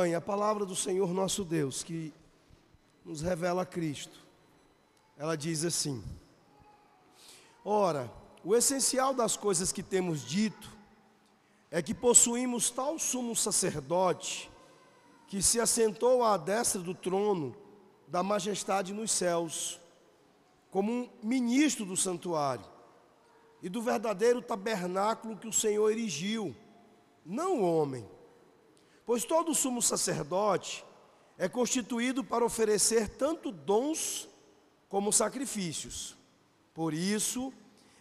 A 0.00 0.20
palavra 0.20 0.64
do 0.64 0.74
Senhor 0.74 1.12
nosso 1.12 1.44
Deus, 1.44 1.82
que 1.82 2.12
nos 3.04 3.20
revela 3.20 3.66
Cristo. 3.66 4.18
Ela 5.18 5.36
diz 5.36 5.62
assim: 5.62 6.02
Ora, 7.62 8.10
o 8.42 8.56
essencial 8.56 9.12
das 9.12 9.36
coisas 9.36 9.70
que 9.70 9.82
temos 9.82 10.24
dito 10.24 10.70
é 11.70 11.82
que 11.82 11.92
possuímos 11.92 12.70
tal 12.70 12.98
sumo 12.98 13.36
sacerdote 13.36 14.50
que 15.28 15.42
se 15.42 15.60
assentou 15.60 16.24
à 16.24 16.38
destra 16.38 16.80
do 16.80 16.94
trono 16.94 17.54
da 18.08 18.22
majestade 18.22 18.94
nos 18.94 19.12
céus, 19.12 19.78
como 20.70 20.90
um 20.90 21.10
ministro 21.22 21.84
do 21.84 21.96
santuário 21.96 22.64
e 23.62 23.68
do 23.68 23.82
verdadeiro 23.82 24.40
tabernáculo 24.40 25.36
que 25.36 25.46
o 25.46 25.52
Senhor 25.52 25.90
erigiu, 25.90 26.56
não 27.24 27.60
o 27.60 27.62
homem. 27.62 28.08
Pois 29.10 29.24
todo 29.24 29.56
sumo 29.56 29.82
sacerdote 29.82 30.84
é 31.36 31.48
constituído 31.48 32.22
para 32.22 32.44
oferecer 32.44 33.08
tanto 33.08 33.50
dons 33.50 34.28
como 34.88 35.12
sacrifícios. 35.12 36.16
Por 36.72 36.94
isso, 36.94 37.52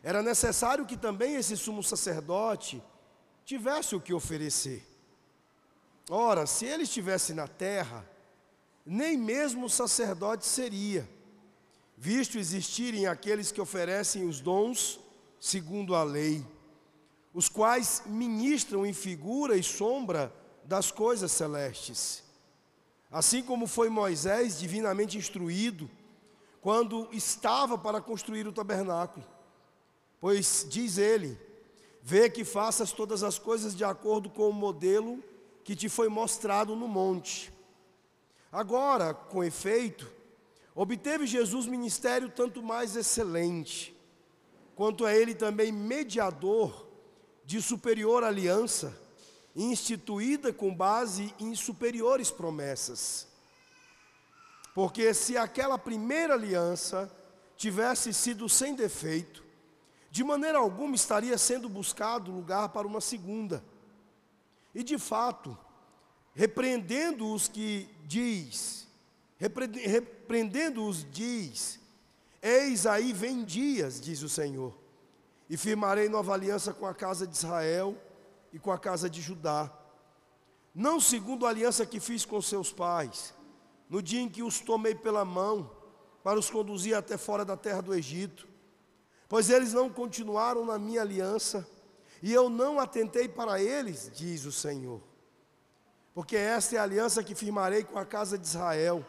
era 0.04 0.22
necessário 0.22 0.86
que 0.86 0.96
também 0.96 1.34
esse 1.34 1.58
sumo 1.58 1.82
sacerdote 1.82 2.80
tivesse 3.44 3.96
o 3.96 4.00
que 4.00 4.14
oferecer. 4.14 4.86
Ora, 6.12 6.46
se 6.46 6.66
ele 6.66 6.84
estivesse 6.84 7.34
na 7.34 7.48
terra, 7.48 8.08
nem 8.86 9.18
mesmo 9.18 9.68
sacerdote 9.68 10.46
seria, 10.46 11.10
visto 11.98 12.38
existirem 12.38 13.08
aqueles 13.08 13.52
que 13.52 13.60
oferecem 13.60 14.30
os 14.30 14.40
dons 14.40 15.00
segundo 15.40 15.96
a 15.96 16.04
lei, 16.04 16.46
os 17.34 17.50
quais 17.50 18.04
ministram 18.06 18.86
em 18.86 18.94
figura 18.94 19.58
e 19.58 19.64
sombra 19.64 20.32
das 20.70 20.92
coisas 20.92 21.32
celestes. 21.32 22.24
Assim 23.12 23.42
como 23.42 23.66
foi 23.66 23.90
Moisés 23.90 24.60
divinamente 24.60 25.18
instruído 25.18 25.90
quando 26.62 27.10
estava 27.12 27.76
para 27.76 28.00
construir 28.00 28.48
o 28.48 28.54
tabernáculo. 28.54 29.26
Pois 30.22 30.68
diz 30.70 31.00
ele: 31.00 31.40
Vê 32.04 32.30
que 32.30 32.46
faças 32.46 32.92
todas 32.92 33.24
as 33.24 33.40
coisas 33.40 33.76
de 33.76 33.84
acordo 33.84 34.30
com 34.30 34.48
o 34.48 34.54
modelo 34.54 35.24
que 35.64 35.76
te 35.76 35.90
foi 35.90 36.08
mostrado 36.08 36.76
no 36.76 36.88
monte. 36.88 37.52
Agora, 38.52 39.12
com 39.12 39.44
efeito, 39.44 40.08
obteve 40.76 41.26
Jesus 41.26 41.66
ministério 41.66 42.30
tanto 42.30 42.62
mais 42.62 42.96
excelente, 42.96 43.96
quanto 44.76 45.04
a 45.04 45.16
ele 45.16 45.34
também 45.34 45.72
mediador 45.72 46.88
de 47.44 47.60
superior 47.60 48.24
aliança, 48.24 49.09
instituída 49.64 50.54
com 50.54 50.74
base 50.74 51.34
em 51.38 51.54
superiores 51.54 52.32
promessas. 52.32 53.28
Porque 54.74 55.14
se 55.14 55.36
aquela 55.36 55.78
primeira 55.78 56.34
aliança 56.34 57.12
tivesse 57.58 58.14
sido 58.14 58.48
sem 58.48 58.74
defeito, 58.74 59.44
de 60.10 60.24
maneira 60.24 60.58
alguma 60.58 60.96
estaria 60.96 61.38
sendo 61.38 61.68
buscado 61.68 62.32
lugar 62.32 62.70
para 62.70 62.88
uma 62.88 63.02
segunda. 63.02 63.64
E 64.74 64.82
de 64.84 64.98
fato, 64.98 65.58
repreendendo 66.34 67.32
os 67.34 67.48
que 67.50 67.90
diz, 68.06 68.88
repreendendo 69.38 70.86
os 70.86 71.06
diz, 71.12 71.80
eis 72.42 72.86
aí 72.86 73.12
vem 73.12 73.44
dias, 73.44 74.00
diz 74.00 74.22
o 74.22 74.30
Senhor, 74.30 74.74
e 75.50 75.58
firmarei 75.58 76.08
nova 76.08 76.34
aliança 76.34 76.74
com 76.74 76.86
a 76.86 76.94
casa 76.94 77.28
de 77.28 77.36
Israel 77.36 77.98
e 78.52 78.60
com 78.60 78.72
a 78.72 78.78
casa 78.80 79.10
de 79.10 79.22
Judá, 79.22 79.72
não 80.74 81.00
segundo 81.00 81.46
a 81.46 81.50
aliança 81.50 81.86
que 81.86 82.00
fiz 82.00 82.26
com 82.26 82.42
seus 82.42 82.72
pais, 82.72 83.34
no 83.90 84.02
dia 84.02 84.22
em 84.22 84.30
que 84.30 84.44
os 84.44 84.60
tomei 84.60 84.96
pela 84.96 85.26
mão, 85.26 85.72
para 86.24 86.40
os 86.40 86.50
conduzir 86.50 86.96
até 86.96 87.18
fora 87.18 87.44
da 87.44 87.58
terra 87.58 87.82
do 87.82 87.94
Egito, 87.94 88.50
Pois 89.30 89.52
eles 89.52 89.74
não 89.74 89.92
continuaram 89.92 90.66
na 90.66 90.80
minha 90.80 91.02
aliança, 91.02 91.66
e 92.22 92.34
eu 92.34 92.50
não 92.50 92.80
atentei 92.80 93.30
para 93.30 93.62
eles, 93.62 94.12
diz 94.12 94.44
o 94.44 94.52
Senhor. 94.52 95.00
Porque 96.16 96.36
esta 96.36 96.76
é 96.76 96.80
a 96.80 96.84
aliança 96.84 97.24
que 97.24 97.36
firmarei 97.36 97.84
com 97.84 98.00
a 98.00 98.06
casa 98.06 98.40
de 98.40 98.48
Israel. 98.48 99.06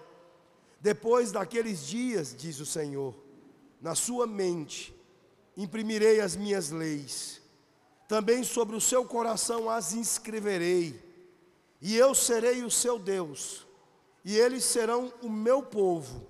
Depois 0.78 1.32
daqueles 1.32 1.86
dias, 1.86 2.36
diz 2.36 2.60
o 2.60 2.66
Senhor, 2.66 3.14
na 3.80 3.94
sua 3.94 4.26
mente 4.26 4.94
imprimirei 5.56 6.20
as 6.20 6.36
minhas 6.36 6.70
leis, 6.70 7.39
também 8.10 8.42
sobre 8.42 8.74
o 8.74 8.80
seu 8.80 9.04
coração 9.04 9.70
as 9.70 9.92
inscreverei, 9.92 11.00
e 11.80 11.96
eu 11.96 12.12
serei 12.12 12.64
o 12.64 12.70
seu 12.70 12.98
Deus, 12.98 13.64
e 14.24 14.36
eles 14.36 14.64
serão 14.64 15.12
o 15.22 15.28
meu 15.28 15.62
povo. 15.62 16.26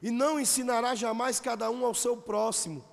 E 0.00 0.12
não 0.12 0.38
ensinará 0.38 0.94
jamais 0.94 1.40
cada 1.40 1.68
um 1.72 1.84
ao 1.84 1.92
seu 1.92 2.16
próximo, 2.16 2.84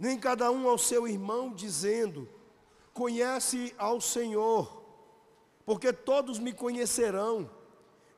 nem 0.00 0.18
cada 0.18 0.50
um 0.50 0.68
ao 0.68 0.76
seu 0.76 1.06
irmão, 1.06 1.54
dizendo: 1.54 2.28
Conhece 2.92 3.72
ao 3.78 4.00
Senhor, 4.00 4.82
porque 5.64 5.92
todos 5.92 6.40
me 6.40 6.52
conhecerão, 6.52 7.48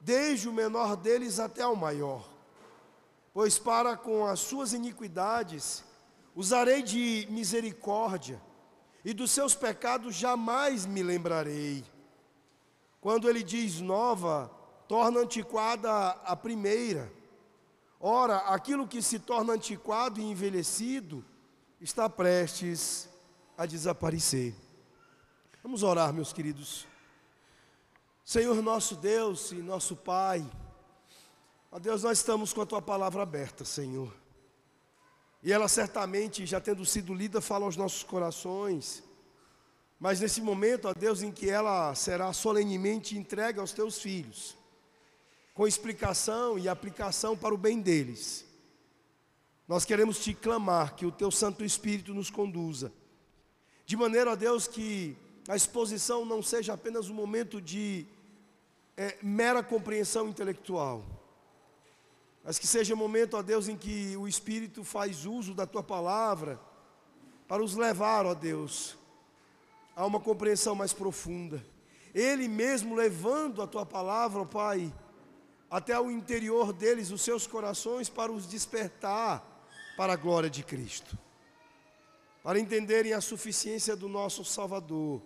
desde 0.01 0.49
o 0.49 0.53
menor 0.53 0.97
deles 0.97 1.39
até 1.39 1.67
o 1.67 1.77
maior. 1.77 2.27
Pois 3.35 3.59
para 3.59 3.99
com 3.99 4.25
as 4.25 4.41
suas 4.41 4.73
iniquidades 4.73 5.85
usarei 6.35 6.83
de 6.83 7.29
misericórdia, 7.29 8.41
e 9.07 9.15
dos 9.15 9.31
seus 9.31 9.55
pecados 9.55 10.17
jamais 10.17 10.85
me 10.85 11.01
lembrarei. 11.01 11.85
Quando 13.01 13.31
ele 13.31 13.41
diz 13.41 13.81
nova, 13.81 14.51
torna 14.89 15.21
antiquada 15.21 16.09
a 16.25 16.35
primeira. 16.35 17.13
Ora, 18.01 18.39
aquilo 18.39 18.85
que 18.85 19.01
se 19.01 19.21
torna 19.21 19.53
antiquado 19.53 20.21
e 20.21 20.25
envelhecido, 20.25 21.25
está 21.81 22.11
prestes 22.11 23.09
a 23.57 23.65
desaparecer. 23.65 24.53
Vamos 25.63 25.85
orar, 25.85 26.13
meus 26.13 26.33
queridos. 26.33 26.85
Senhor 28.25 28.61
nosso 28.61 28.97
Deus 28.97 29.53
e 29.53 29.63
nosso 29.63 29.95
Pai, 29.95 30.45
ó 31.71 31.79
Deus, 31.79 32.03
nós 32.03 32.19
estamos 32.19 32.53
com 32.53 32.63
a 32.63 32.67
tua 32.67 32.83
palavra 32.83 33.23
aberta, 33.23 33.65
Senhor. 33.65 34.13
E 35.47 35.53
ela 35.53 35.69
certamente, 35.69 36.45
já 36.45 36.61
tendo 36.61 36.85
sido 36.85 37.15
lida, 37.15 37.41
fala 37.41 37.67
aos 37.67 37.77
nossos 37.77 38.03
corações. 38.03 39.05
Mas 39.97 40.19
nesse 40.19 40.41
momento, 40.41 40.89
ó 40.89 40.93
Deus, 40.93 41.23
em 41.23 41.31
que 41.31 41.49
ela 41.49 41.95
será 41.95 42.33
solenemente 42.33 43.17
entregue 43.17 43.61
aos 43.61 43.71
teus 43.71 44.01
filhos, 44.01 44.57
com 45.55 45.65
explicação 45.65 46.59
e 46.59 46.69
aplicação 46.69 47.37
para 47.37 47.55
o 47.55 47.57
bem 47.57 47.81
deles. 47.81 48.45
Nós 49.69 49.85
queremos 49.85 50.19
te 50.19 50.35
clamar 50.35 50.97
que 50.97 51.07
o 51.07 51.13
teu 51.13 51.31
Santo 51.31 51.65
Espírito 51.65 52.13
nos 52.13 52.29
conduza, 52.29 52.93
de 53.87 53.97
maneira, 53.97 54.33
ó 54.33 54.35
Deus, 54.35 54.67
que 54.67 55.17
a 55.47 55.55
exposição 55.55 56.25
não 56.25 56.43
seja 56.43 56.73
apenas 56.73 57.09
um 57.09 57.15
momento 57.15 57.61
de 57.63 58.05
é, 58.97 59.17
mera 59.23 59.63
compreensão 59.63 60.29
intelectual, 60.29 61.05
mas 62.47 62.61
que 62.61 62.67
seja 62.67 62.95
momento, 62.95 63.37
ó 63.37 63.43
Deus, 63.43 63.67
em 63.67 63.77
que 63.77 64.17
o 64.17 64.29
Espírito 64.29 64.85
faz 64.85 65.27
uso 65.27 65.53
da 65.53 65.67
tua 65.67 65.83
palavra 65.83 66.61
para 67.49 67.61
os 67.61 67.75
levar, 67.75 68.25
ó 68.25 68.35
Deus, 68.35 68.97
a 69.97 70.07
uma 70.07 70.21
compreensão 70.21 70.73
mais 70.73 70.93
profunda. 70.93 71.61
Ele 72.15 72.47
mesmo 72.47 72.95
levando 72.95 73.61
a 73.61 73.67
tua 73.67 73.85
palavra, 73.85 74.43
ó 74.43 74.45
Pai, 74.45 74.95
até 75.69 75.99
o 75.99 76.09
interior 76.09 76.73
deles, 76.73 77.11
os 77.11 77.21
seus 77.21 77.49
corações, 77.49 78.09
para 78.09 78.31
os 78.31 78.47
despertar 78.47 79.45
para 79.97 80.13
a 80.13 80.17
glória 80.17 80.49
de 80.49 80.63
Cristo, 80.63 81.19
para 82.45 82.61
entenderem 82.61 83.13
a 83.13 83.21
suficiência 83.21 83.97
do 83.97 84.09
nosso 84.09 84.45
Salvador, 84.45 85.21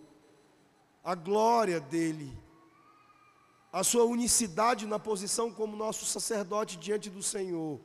a 1.05 1.15
glória 1.15 1.81
dele, 1.81 2.33
a 3.73 3.85
sua 3.85 4.05
unicidade 4.05 4.87
na 4.87 4.99
posição 4.99 5.53
como 5.53 5.77
nosso 5.77 6.05
sacerdote 6.05 6.77
diante 6.77 7.09
do 7.09 7.23
Senhor, 7.23 7.81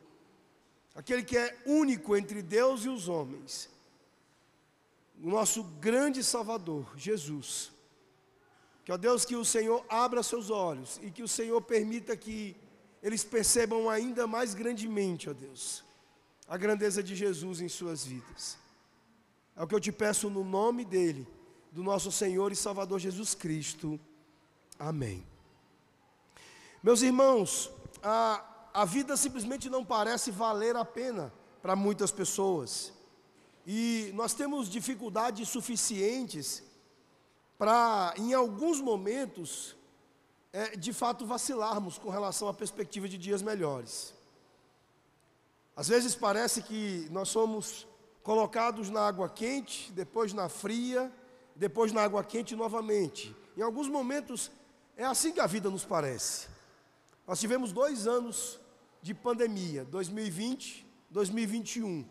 aquele 0.96 1.24
que 1.24 1.38
é 1.38 1.56
único 1.66 2.16
entre 2.16 2.42
Deus 2.42 2.86
e 2.86 2.90
os 2.90 3.08
homens, 3.08 3.70
o 5.22 5.30
nosso 5.30 5.64
grande 5.64 6.24
Salvador, 6.24 6.92
Jesus. 6.98 7.72
Que, 8.84 8.92
ó 8.92 8.98
Deus, 8.98 9.26
que 9.26 9.36
o 9.36 9.46
Senhor 9.46 9.84
abra 9.90 10.22
seus 10.22 10.50
olhos 10.50 11.00
e 11.02 11.10
que 11.10 11.24
o 11.24 11.28
Senhor 11.28 11.60
permita 11.62 12.16
que 12.16 12.56
eles 13.02 13.24
percebam 13.24 13.90
ainda 13.90 14.28
mais 14.28 14.54
grandemente, 14.54 15.30
ó 15.30 15.34
Deus, 15.34 15.84
a 16.48 16.58
grandeza 16.58 17.02
de 17.02 17.16
Jesus 17.16 17.62
em 17.62 17.70
suas 17.70 18.06
vidas. 18.06 18.58
É 19.56 19.64
o 19.64 19.68
que 19.68 19.74
eu 19.74 19.80
te 19.80 19.92
peço 19.92 20.30
no 20.30 20.44
nome 20.44 20.84
dele, 20.84 21.28
do 21.72 21.84
nosso 21.84 22.12
Senhor 22.12 22.52
e 22.52 22.56
Salvador 22.56 23.00
Jesus 23.00 23.34
Cristo. 23.34 24.00
Amém. 24.78 25.26
Meus 26.86 27.02
irmãos, 27.02 27.72
a, 28.04 28.46
a 28.72 28.86
vida 28.86 29.18
simplesmente 29.18 29.72
não 29.72 29.84
parece 29.84 30.30
valer 30.30 30.76
a 30.76 30.86
pena 30.86 31.34
para 31.60 31.76
muitas 31.76 32.12
pessoas. 32.12 32.94
E 33.66 34.12
nós 34.14 34.36
temos 34.36 34.70
dificuldades 34.70 35.50
suficientes 35.50 36.62
para, 37.58 38.14
em 38.18 38.36
alguns 38.36 38.80
momentos, 38.80 39.76
é, 40.54 40.78
de 40.78 40.94
fato 40.94 41.26
vacilarmos 41.26 41.98
com 41.98 42.12
relação 42.12 42.48
à 42.48 42.54
perspectiva 42.54 43.10
de 43.10 43.18
dias 43.18 43.42
melhores. 43.42 44.14
Às 45.76 45.88
vezes 45.88 46.14
parece 46.14 46.62
que 46.62 47.08
nós 47.10 47.30
somos 47.30 47.88
colocados 48.22 48.92
na 48.92 49.08
água 49.08 49.28
quente, 49.28 49.92
depois 49.92 50.34
na 50.34 50.50
fria, 50.50 51.12
depois 51.56 51.92
na 51.92 52.04
água 52.04 52.24
quente 52.24 52.56
novamente. 52.56 53.36
Em 53.58 53.64
alguns 53.64 53.88
momentos 53.88 54.52
é 54.96 55.04
assim 55.04 55.32
que 55.32 55.40
a 55.40 55.48
vida 55.48 55.68
nos 55.68 55.84
parece. 55.84 56.54
Nós 57.28 57.40
tivemos 57.40 57.72
dois 57.72 58.06
anos 58.06 58.60
de 59.02 59.12
pandemia, 59.12 59.84
2020, 59.86 60.86
2021. 61.10 62.06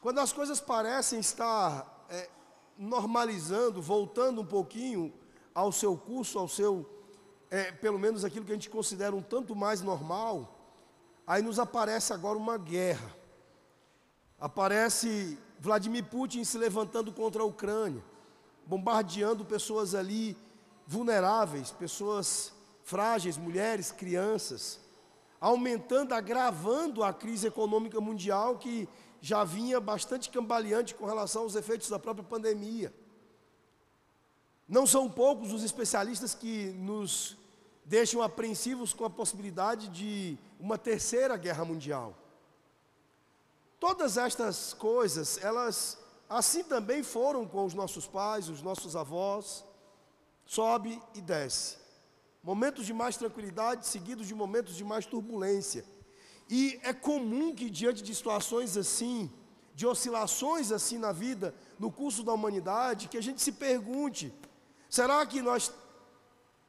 Quando 0.00 0.18
as 0.18 0.32
coisas 0.32 0.60
parecem 0.60 1.20
estar 1.20 2.04
é, 2.10 2.28
normalizando, 2.76 3.80
voltando 3.80 4.40
um 4.40 4.46
pouquinho 4.46 5.12
ao 5.54 5.70
seu 5.70 5.96
curso, 5.96 6.36
ao 6.36 6.48
seu, 6.48 6.84
é, 7.48 7.70
pelo 7.70 7.96
menos 7.96 8.24
aquilo 8.24 8.44
que 8.44 8.50
a 8.50 8.56
gente 8.56 8.68
considera 8.68 9.14
um 9.14 9.22
tanto 9.22 9.54
mais 9.54 9.80
normal, 9.80 10.58
aí 11.24 11.40
nos 11.40 11.60
aparece 11.60 12.12
agora 12.12 12.36
uma 12.36 12.58
guerra. 12.58 13.14
Aparece 14.40 15.38
Vladimir 15.60 16.06
Putin 16.06 16.42
se 16.42 16.58
levantando 16.58 17.12
contra 17.12 17.40
a 17.40 17.46
Ucrânia, 17.46 18.02
bombardeando 18.66 19.44
pessoas 19.44 19.94
ali 19.94 20.36
vulneráveis, 20.88 21.70
pessoas 21.70 22.53
frágeis, 22.84 23.36
mulheres, 23.36 23.90
crianças, 23.90 24.78
aumentando, 25.40 26.12
agravando 26.12 27.02
a 27.02 27.12
crise 27.12 27.46
econômica 27.46 28.00
mundial 28.00 28.58
que 28.58 28.88
já 29.20 29.42
vinha 29.42 29.80
bastante 29.80 30.30
cambaleante 30.30 30.94
com 30.94 31.06
relação 31.06 31.42
aos 31.42 31.54
efeitos 31.54 31.88
da 31.88 31.98
própria 31.98 32.24
pandemia. 32.24 32.94
Não 34.68 34.86
são 34.86 35.10
poucos 35.10 35.52
os 35.52 35.62
especialistas 35.62 36.34
que 36.34 36.66
nos 36.78 37.36
deixam 37.86 38.22
apreensivos 38.22 38.92
com 38.92 39.04
a 39.04 39.10
possibilidade 39.10 39.88
de 39.88 40.38
uma 40.60 40.78
terceira 40.78 41.36
guerra 41.36 41.64
mundial. 41.64 42.14
Todas 43.80 44.16
estas 44.16 44.72
coisas, 44.74 45.38
elas 45.42 45.98
assim 46.28 46.64
também 46.64 47.02
foram 47.02 47.46
com 47.46 47.64
os 47.64 47.74
nossos 47.74 48.06
pais, 48.06 48.48
os 48.48 48.62
nossos 48.62 48.96
avós, 48.96 49.64
sobe 50.46 51.00
e 51.14 51.20
desce. 51.20 51.83
Momentos 52.44 52.84
de 52.84 52.92
mais 52.92 53.16
tranquilidade, 53.16 53.86
seguidos 53.86 54.26
de 54.28 54.34
momentos 54.34 54.76
de 54.76 54.84
mais 54.84 55.06
turbulência. 55.06 55.82
E 56.48 56.78
é 56.82 56.92
comum 56.92 57.54
que, 57.54 57.70
diante 57.70 58.02
de 58.02 58.14
situações 58.14 58.76
assim, 58.76 59.32
de 59.74 59.86
oscilações 59.86 60.70
assim 60.70 60.98
na 60.98 61.10
vida, 61.10 61.54
no 61.78 61.90
curso 61.90 62.22
da 62.22 62.34
humanidade, 62.34 63.08
que 63.08 63.16
a 63.16 63.22
gente 63.22 63.40
se 63.40 63.52
pergunte: 63.52 64.30
será 64.90 65.24
que 65.24 65.40
nós 65.40 65.72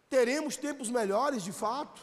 teremos 0.10 0.56
tempos 0.56 0.90
melhores 0.90 1.44
de 1.44 1.52
fato? 1.52 2.02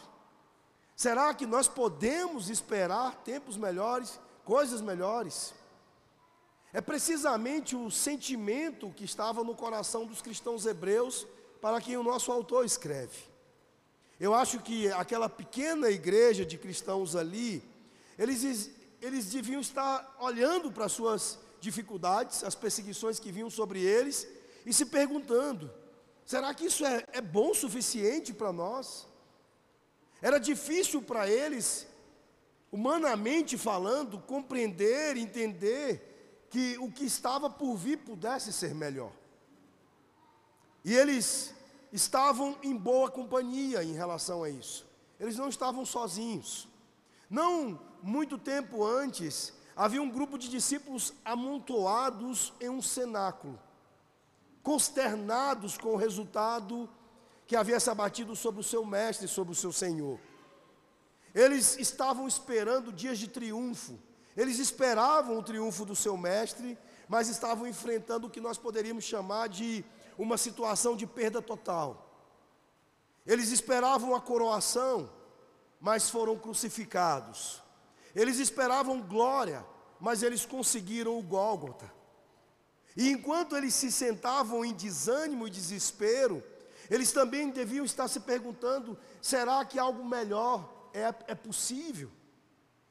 Será 0.94 1.32
que 1.32 1.46
nós 1.46 1.66
podemos 1.66 2.50
esperar 2.50 3.16
tempos 3.24 3.56
melhores, 3.56 4.20
coisas 4.44 4.82
melhores? 4.82 5.54
É 6.74 6.80
precisamente 6.82 7.74
o 7.74 7.90
sentimento 7.90 8.90
que 8.90 9.04
estava 9.04 9.42
no 9.42 9.54
coração 9.54 10.04
dos 10.04 10.20
cristãos 10.20 10.66
hebreus 10.66 11.26
para 11.60 11.80
quem 11.80 11.96
o 11.96 12.02
nosso 12.02 12.30
autor 12.30 12.66
escreve. 12.66 13.31
Eu 14.22 14.34
acho 14.34 14.60
que 14.60 14.88
aquela 14.92 15.28
pequena 15.28 15.90
igreja 15.90 16.46
de 16.46 16.56
cristãos 16.56 17.16
ali, 17.16 17.60
eles, 18.16 18.70
eles 19.00 19.32
deviam 19.32 19.60
estar 19.60 20.16
olhando 20.20 20.70
para 20.70 20.84
as 20.84 20.92
suas 20.92 21.40
dificuldades, 21.60 22.44
as 22.44 22.54
perseguições 22.54 23.18
que 23.18 23.32
vinham 23.32 23.50
sobre 23.50 23.80
eles, 23.82 24.28
e 24.64 24.72
se 24.72 24.86
perguntando: 24.86 25.68
será 26.24 26.54
que 26.54 26.66
isso 26.66 26.86
é, 26.86 27.04
é 27.12 27.20
bom 27.20 27.50
o 27.50 27.54
suficiente 27.56 28.32
para 28.32 28.52
nós? 28.52 29.08
Era 30.20 30.38
difícil 30.38 31.02
para 31.02 31.28
eles, 31.28 31.88
humanamente 32.70 33.58
falando, 33.58 34.20
compreender, 34.20 35.16
entender 35.16 36.46
que 36.48 36.78
o 36.78 36.92
que 36.92 37.06
estava 37.06 37.50
por 37.50 37.74
vir 37.74 37.98
pudesse 37.98 38.52
ser 38.52 38.72
melhor. 38.72 39.10
E 40.84 40.94
eles 40.94 41.52
estavam 41.92 42.56
em 42.62 42.74
boa 42.74 43.10
companhia 43.10 43.84
em 43.84 43.92
relação 43.92 44.42
a 44.42 44.48
isso. 44.48 44.86
Eles 45.20 45.36
não 45.36 45.48
estavam 45.48 45.84
sozinhos. 45.84 46.66
Não 47.28 47.78
muito 48.02 48.36
tempo 48.38 48.84
antes, 48.84 49.52
havia 49.76 50.02
um 50.02 50.10
grupo 50.10 50.36
de 50.38 50.48
discípulos 50.48 51.12
amontoados 51.24 52.52
em 52.60 52.68
um 52.68 52.82
cenáculo, 52.82 53.58
consternados 54.62 55.78
com 55.78 55.90
o 55.90 55.96
resultado 55.96 56.88
que 57.46 57.56
havia 57.56 57.78
se 57.78 57.90
abatido 57.90 58.34
sobre 58.34 58.60
o 58.60 58.64
seu 58.64 58.84
mestre, 58.84 59.28
sobre 59.28 59.52
o 59.52 59.56
seu 59.56 59.72
Senhor. 59.72 60.18
Eles 61.34 61.78
estavam 61.78 62.26
esperando 62.26 62.92
dias 62.92 63.18
de 63.18 63.28
triunfo, 63.28 63.98
eles 64.36 64.58
esperavam 64.58 65.38
o 65.38 65.42
triunfo 65.42 65.84
do 65.84 65.94
seu 65.94 66.16
mestre, 66.16 66.78
mas 67.08 67.28
estavam 67.28 67.66
enfrentando 67.66 68.26
o 68.26 68.30
que 68.30 68.40
nós 68.40 68.56
poderíamos 68.56 69.04
chamar 69.04 69.48
de 69.48 69.84
uma 70.18 70.36
situação 70.36 70.96
de 70.96 71.06
perda 71.06 71.40
total. 71.40 72.08
Eles 73.26 73.50
esperavam 73.50 74.14
a 74.14 74.20
coroação, 74.20 75.10
mas 75.80 76.10
foram 76.10 76.38
crucificados. 76.38 77.62
Eles 78.14 78.38
esperavam 78.38 79.00
glória, 79.00 79.64
mas 80.00 80.22
eles 80.22 80.44
conseguiram 80.44 81.18
o 81.18 81.22
Gólgota. 81.22 81.90
E 82.96 83.10
enquanto 83.10 83.56
eles 83.56 83.74
se 83.74 83.90
sentavam 83.90 84.64
em 84.64 84.72
desânimo 84.72 85.46
e 85.46 85.50
desespero, 85.50 86.42
eles 86.90 87.12
também 87.12 87.50
deviam 87.50 87.84
estar 87.84 88.08
se 88.08 88.20
perguntando: 88.20 88.98
será 89.20 89.64
que 89.64 89.78
algo 89.78 90.04
melhor 90.04 90.90
é, 90.92 91.14
é 91.28 91.34
possível? 91.34 92.10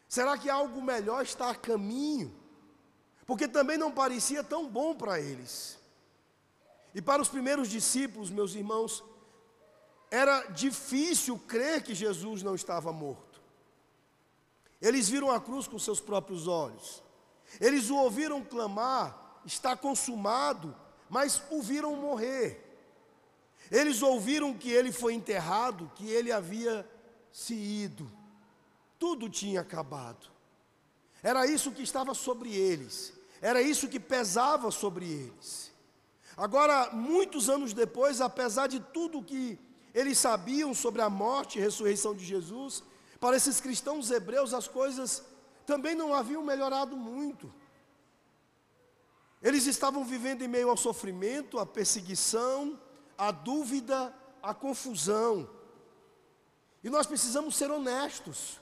Será 0.08 0.38
que 0.38 0.50
algo 0.50 0.82
melhor 0.82 1.24
está 1.24 1.52
a 1.52 1.56
caminho? 1.56 2.36
Porque 3.26 3.48
também 3.48 3.78
não 3.78 3.92
parecia 3.92 4.44
tão 4.44 4.68
bom 4.68 4.96
para 4.96 5.20
eles. 5.20 5.80
E 6.94 7.02
para 7.02 7.22
os 7.22 7.30
primeiros 7.30 7.70
discípulos, 7.70 8.30
meus 8.30 8.54
irmãos, 8.54 9.04
era 10.10 10.44
difícil 10.48 11.40
crer 11.48 11.84
que 11.84 11.96
Jesus 11.96 12.44
não 12.44 12.54
estava 12.54 12.92
morto. 12.92 13.42
Eles 14.82 15.08
viram 15.08 15.32
a 15.32 15.40
cruz 15.40 15.68
com 15.68 15.80
seus 15.80 16.00
próprios 16.00 16.48
olhos. 16.48 17.04
Eles 17.60 17.90
o 17.90 17.96
ouviram 17.96 18.44
clamar, 18.44 19.42
está 19.46 19.76
consumado, 19.76 20.76
mas 21.10 21.42
o 21.50 21.62
viram 21.62 21.96
morrer. 21.96 22.68
Eles 23.70 24.02
ouviram 24.02 24.54
que 24.54 24.70
ele 24.70 24.92
foi 24.92 25.14
enterrado, 25.14 25.90
que 25.96 26.10
ele 26.10 26.32
havia 26.32 26.90
se 27.32 27.54
ido. 27.54 28.12
Tudo 29.00 29.30
tinha 29.30 29.62
acabado. 29.62 30.30
Era 31.24 31.46
isso 31.46 31.72
que 31.72 31.84
estava 31.84 32.14
sobre 32.14 32.54
eles. 32.54 33.14
Era 33.42 33.62
isso 33.62 33.88
que 33.88 34.00
pesava 34.00 34.72
sobre 34.72 35.06
eles. 35.06 35.71
Agora, 36.38 36.92
muitos 36.92 37.50
anos 37.50 37.74
depois, 37.74 38.22
apesar 38.22 38.68
de 38.68 38.80
tudo 38.80 39.24
que 39.24 39.60
eles 39.94 40.18
sabiam 40.18 40.74
sobre 40.74 41.02
a 41.02 41.10
morte 41.10 41.58
e 41.58 41.62
ressurreição 41.62 42.16
de 42.16 42.24
Jesus, 42.24 42.84
para 43.20 43.36
esses 43.36 43.60
cristãos 43.60 44.10
hebreus 44.10 44.54
as 44.54 44.68
coisas 44.68 45.24
também 45.66 45.96
não 45.96 46.14
haviam 46.14 46.44
melhorado 46.44 46.96
muito. 46.98 47.54
Eles 49.42 49.66
estavam 49.66 50.06
vivendo 50.06 50.44
em 50.44 50.48
meio 50.48 50.70
ao 50.70 50.78
sofrimento, 50.78 51.60
à 51.60 51.66
perseguição, 51.66 52.80
à 53.18 53.32
dúvida, 53.32 54.14
à 54.42 54.54
confusão. 54.54 55.50
E 56.84 56.90
nós 56.90 57.08
precisamos 57.08 57.56
ser 57.56 57.72
honestos. 57.72 58.60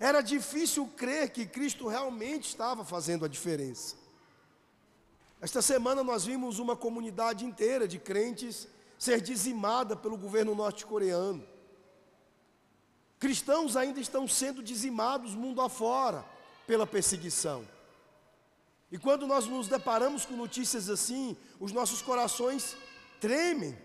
Era 0.00 0.20
difícil 0.20 0.86
crer 0.96 1.30
que 1.30 1.46
Cristo 1.46 1.86
realmente 1.86 2.48
estava 2.48 2.84
fazendo 2.84 3.24
a 3.24 3.28
diferença. 3.28 3.96
Esta 5.40 5.60
semana 5.60 6.02
nós 6.02 6.24
vimos 6.24 6.58
uma 6.58 6.74
comunidade 6.74 7.44
inteira 7.44 7.86
de 7.86 7.98
crentes 7.98 8.66
ser 8.98 9.20
dizimada 9.20 9.94
pelo 9.94 10.16
governo 10.16 10.54
norte-coreano. 10.54 11.46
Cristãos 13.18 13.76
ainda 13.76 14.00
estão 14.00 14.26
sendo 14.26 14.62
dizimados 14.62 15.34
mundo 15.34 15.60
afora 15.60 16.24
pela 16.66 16.86
perseguição. 16.86 17.66
E 18.90 18.98
quando 18.98 19.26
nós 19.26 19.46
nos 19.46 19.68
deparamos 19.68 20.24
com 20.24 20.34
notícias 20.34 20.88
assim, 20.88 21.36
os 21.58 21.72
nossos 21.72 22.00
corações 22.00 22.76
tremem. 23.20 23.76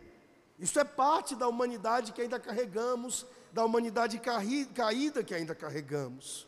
Isso 0.60 0.80
é 0.80 0.84
parte 0.84 1.36
da 1.36 1.48
humanidade 1.48 2.12
que 2.12 2.22
ainda 2.22 2.40
carregamos, 2.40 3.26
da 3.52 3.66
humanidade 3.66 4.20
caída 4.20 5.24
que 5.24 5.34
ainda 5.34 5.56
carregamos. 5.56 6.48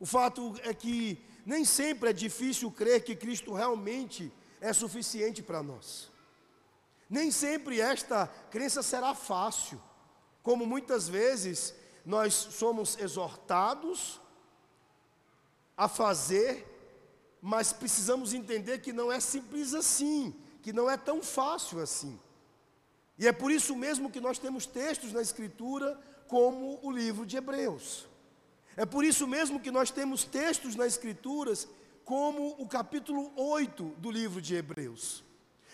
O 0.00 0.06
fato 0.06 0.54
é 0.62 0.74
que 0.74 1.24
nem 1.48 1.64
sempre 1.64 2.10
é 2.10 2.12
difícil 2.12 2.70
crer 2.70 3.02
que 3.02 3.16
Cristo 3.16 3.54
realmente 3.54 4.30
é 4.60 4.70
suficiente 4.70 5.42
para 5.42 5.62
nós. 5.62 6.10
Nem 7.08 7.30
sempre 7.30 7.80
esta 7.80 8.26
crença 8.50 8.82
será 8.82 9.14
fácil, 9.14 9.80
como 10.42 10.66
muitas 10.66 11.08
vezes 11.08 11.74
nós 12.04 12.34
somos 12.34 12.98
exortados 12.98 14.20
a 15.74 15.88
fazer, 15.88 16.66
mas 17.40 17.72
precisamos 17.72 18.34
entender 18.34 18.80
que 18.80 18.92
não 18.92 19.10
é 19.10 19.18
simples 19.18 19.72
assim, 19.72 20.38
que 20.60 20.70
não 20.70 20.90
é 20.90 20.98
tão 20.98 21.22
fácil 21.22 21.80
assim. 21.80 22.20
E 23.18 23.26
é 23.26 23.32
por 23.32 23.50
isso 23.50 23.74
mesmo 23.74 24.10
que 24.10 24.20
nós 24.20 24.38
temos 24.38 24.66
textos 24.66 25.14
na 25.14 25.22
Escritura, 25.22 25.98
como 26.26 26.78
o 26.82 26.90
livro 26.90 27.24
de 27.24 27.38
Hebreus. 27.38 28.06
É 28.78 28.86
por 28.86 29.04
isso 29.04 29.26
mesmo 29.26 29.58
que 29.58 29.72
nós 29.72 29.90
temos 29.90 30.22
textos 30.22 30.76
nas 30.76 30.86
Escrituras, 30.92 31.66
como 32.04 32.54
o 32.60 32.68
capítulo 32.68 33.32
8 33.34 33.82
do 33.98 34.08
livro 34.08 34.40
de 34.40 34.54
Hebreus. 34.54 35.24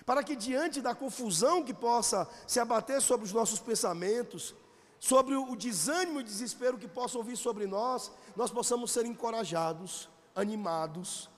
Para 0.06 0.24
que, 0.24 0.34
diante 0.34 0.80
da 0.80 0.94
confusão 0.94 1.62
que 1.62 1.74
possa 1.74 2.26
se 2.46 2.58
abater 2.58 3.02
sobre 3.02 3.26
os 3.26 3.32
nossos 3.34 3.60
pensamentos, 3.60 4.54
sobre 4.98 5.34
o 5.34 5.54
desânimo 5.54 6.18
e 6.18 6.24
desespero 6.24 6.78
que 6.78 6.88
possam 6.88 7.22
vir 7.22 7.36
sobre 7.36 7.66
nós, 7.66 8.10
nós 8.34 8.50
possamos 8.50 8.90
ser 8.90 9.04
encorajados, 9.04 10.08
animados 10.34 11.28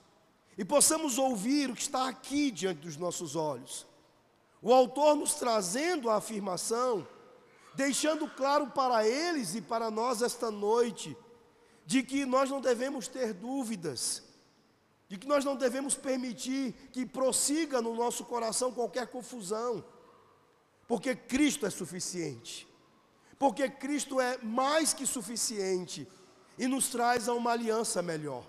e 0.56 0.64
possamos 0.64 1.18
ouvir 1.18 1.68
o 1.68 1.74
que 1.74 1.82
está 1.82 2.08
aqui 2.08 2.52
diante 2.52 2.82
dos 2.82 2.96
nossos 2.96 3.34
olhos. 3.34 3.84
O 4.62 4.72
autor 4.72 5.16
nos 5.16 5.34
trazendo 5.34 6.10
a 6.10 6.14
afirmação, 6.14 7.04
deixando 7.74 8.28
claro 8.28 8.68
para 8.68 9.04
eles 9.04 9.56
e 9.56 9.60
para 9.60 9.90
nós 9.90 10.22
esta 10.22 10.48
noite, 10.48 11.16
de 11.86 12.02
que 12.02 12.26
nós 12.26 12.50
não 12.50 12.60
devemos 12.60 13.08
ter 13.08 13.32
dúvidas, 13.32 14.22
de 15.08 15.16
que 15.16 15.26
nós 15.26 15.44
não 15.44 15.56
devemos 15.56 15.94
permitir 15.94 16.74
que 16.92 17.06
prossiga 17.06 17.80
no 17.80 17.94
nosso 17.94 18.24
coração 18.24 18.72
qualquer 18.72 19.06
confusão, 19.06 19.82
porque 20.86 21.14
Cristo 21.14 21.64
é 21.64 21.70
suficiente 21.70 22.68
porque 23.38 23.68
Cristo 23.68 24.20
é 24.20 24.38
mais 24.38 24.94
que 24.94 25.06
suficiente 25.06 26.08
e 26.58 26.66
nos 26.66 26.88
traz 26.88 27.28
a 27.28 27.34
uma 27.34 27.52
aliança 27.52 28.02
melhor. 28.02 28.42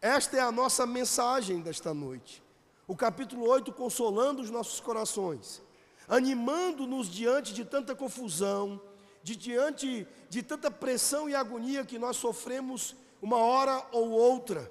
Esta 0.00 0.38
é 0.38 0.40
a 0.40 0.50
nossa 0.50 0.86
mensagem 0.86 1.60
desta 1.60 1.94
noite. 1.94 2.42
O 2.88 2.96
capítulo 2.96 3.48
8 3.48 3.72
consolando 3.72 4.42
os 4.42 4.50
nossos 4.50 4.80
corações, 4.80 5.62
animando-nos 6.08 7.08
diante 7.08 7.54
de 7.54 7.64
tanta 7.64 7.94
confusão, 7.94 8.80
de 9.22 9.36
diante 9.36 10.06
de 10.28 10.42
tanta 10.42 10.70
pressão 10.70 11.28
e 11.28 11.34
agonia 11.34 11.84
que 11.84 11.98
nós 11.98 12.16
sofremos 12.16 12.96
uma 13.20 13.36
hora 13.36 13.86
ou 13.92 14.10
outra, 14.10 14.70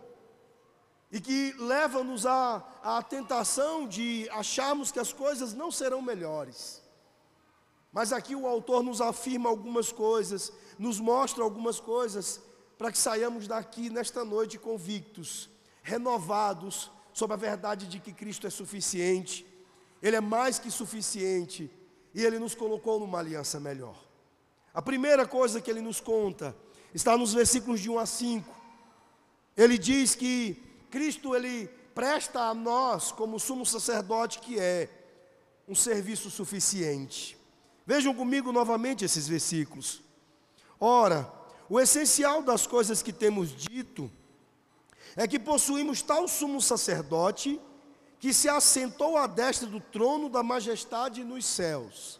e 1.12 1.20
que 1.20 1.54
leva-nos 1.58 2.26
à, 2.26 3.04
tentação 3.10 3.88
de 3.88 4.28
acharmos 4.32 4.92
que 4.92 5.00
as 5.00 5.12
coisas 5.12 5.54
não 5.54 5.72
serão 5.72 6.02
melhores. 6.02 6.82
Mas 7.92 8.14
aqui 8.14 8.36
o 8.36 8.48
autor 8.48 8.84
nos 8.84 9.02
afirma 9.02 9.50
algumas 9.50 9.92
coisas, 9.92 10.54
nos 10.78 11.00
mostra 11.00 11.44
algumas 11.44 11.80
coisas, 11.80 12.40
para 12.78 12.92
que 12.92 12.98
saiamos 12.98 13.48
daqui 13.48 13.90
nesta 13.90 14.24
noite 14.24 14.60
convictos, 14.60 15.50
renovados 15.82 16.92
sobre 17.12 17.34
a 17.34 17.38
verdade 17.38 17.88
de 17.88 18.00
que 18.00 18.14
Cristo 18.14 18.46
é 18.46 18.50
suficiente, 18.50 19.46
Ele 20.02 20.16
é 20.16 20.22
mais 20.22 20.60
que 20.60 20.70
suficiente 20.70 21.70
e 22.14 22.24
Ele 22.24 22.38
nos 22.38 22.54
colocou 22.54 23.00
numa 23.00 23.20
aliança 23.20 23.60
melhor. 23.60 24.09
A 24.74 24.82
primeira 24.82 25.28
coisa 25.28 25.60
que 25.62 25.70
Ele 25.70 25.82
nos 25.82 26.00
conta 26.00 26.56
está 26.94 27.18
nos 27.18 27.34
versículos 27.34 27.80
de 27.80 27.90
1 27.90 28.00
a 28.00 28.06
5. 28.06 28.56
Ele 29.58 29.78
diz 29.78 30.16
que 30.16 30.62
Cristo 30.90 31.36
Ele 31.36 31.68
presta 31.94 32.42
a 32.44 32.54
nós, 32.54 33.12
como 33.12 33.40
sumo 33.40 33.66
sacerdote 33.66 34.40
que 34.40 34.60
é, 34.60 34.90
um 35.68 35.76
serviço 35.76 36.30
suficiente. 36.30 37.38
Vejam 37.86 38.14
comigo 38.14 38.52
novamente 38.52 39.04
esses 39.04 39.28
versículos. 39.28 40.02
Ora, 40.80 41.32
o 41.68 41.80
essencial 41.80 42.42
das 42.42 42.66
coisas 42.66 43.04
que 43.04 43.12
temos 43.12 43.56
dito 43.56 44.10
é 45.16 45.28
que 45.28 45.38
possuímos 45.38 46.02
tal 46.02 46.28
sumo 46.28 46.62
sacerdote 46.62 47.60
que 48.20 48.34
se 48.34 48.50
assentou 48.50 49.18
à 49.18 49.28
destra 49.28 49.68
do 49.68 49.80
trono 49.80 50.30
da 50.30 50.44
majestade 50.44 51.24
nos 51.24 51.46
céus. 51.46 52.20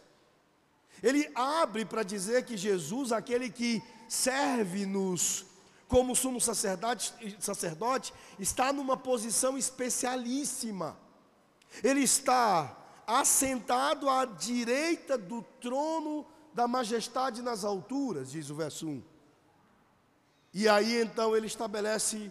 Ele 1.02 1.30
abre 1.34 1.84
para 1.84 2.02
dizer 2.02 2.44
que 2.44 2.56
Jesus, 2.56 3.12
aquele 3.12 3.50
que 3.50 3.82
serve-nos 4.08 5.46
como 5.88 6.14
sumo 6.14 6.40
sacerdote, 6.40 7.12
sacerdote, 7.40 8.14
está 8.38 8.72
numa 8.72 8.96
posição 8.96 9.58
especialíssima. 9.58 10.96
Ele 11.82 12.02
está 12.02 12.76
assentado 13.06 14.08
à 14.08 14.24
direita 14.24 15.18
do 15.18 15.42
trono 15.60 16.24
da 16.54 16.68
majestade 16.68 17.42
nas 17.42 17.64
alturas, 17.64 18.30
diz 18.30 18.50
o 18.50 18.54
verso 18.54 18.86
1. 18.86 19.02
E 20.52 20.68
aí 20.68 21.00
então 21.00 21.36
ele 21.36 21.46
estabelece 21.46 22.30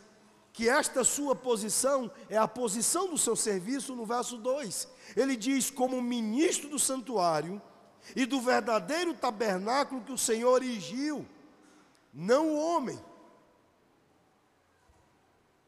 que 0.52 0.68
esta 0.68 1.04
sua 1.04 1.36
posição 1.36 2.12
é 2.30 2.38
a 2.38 2.48
posição 2.48 3.10
do 3.10 3.18
seu 3.18 3.36
serviço 3.36 3.96
no 3.96 4.06
verso 4.06 4.38
2. 4.38 4.88
Ele 5.16 5.36
diz: 5.36 5.70
como 5.70 6.02
ministro 6.02 6.70
do 6.70 6.80
santuário 6.80 7.62
e 8.15 8.25
do 8.25 8.41
verdadeiro 8.41 9.13
tabernáculo 9.13 10.01
que 10.01 10.12
o 10.12 10.18
Senhor 10.18 10.63
erigiu, 10.63 11.25
não 12.13 12.50
o 12.50 12.60
homem. 12.60 13.00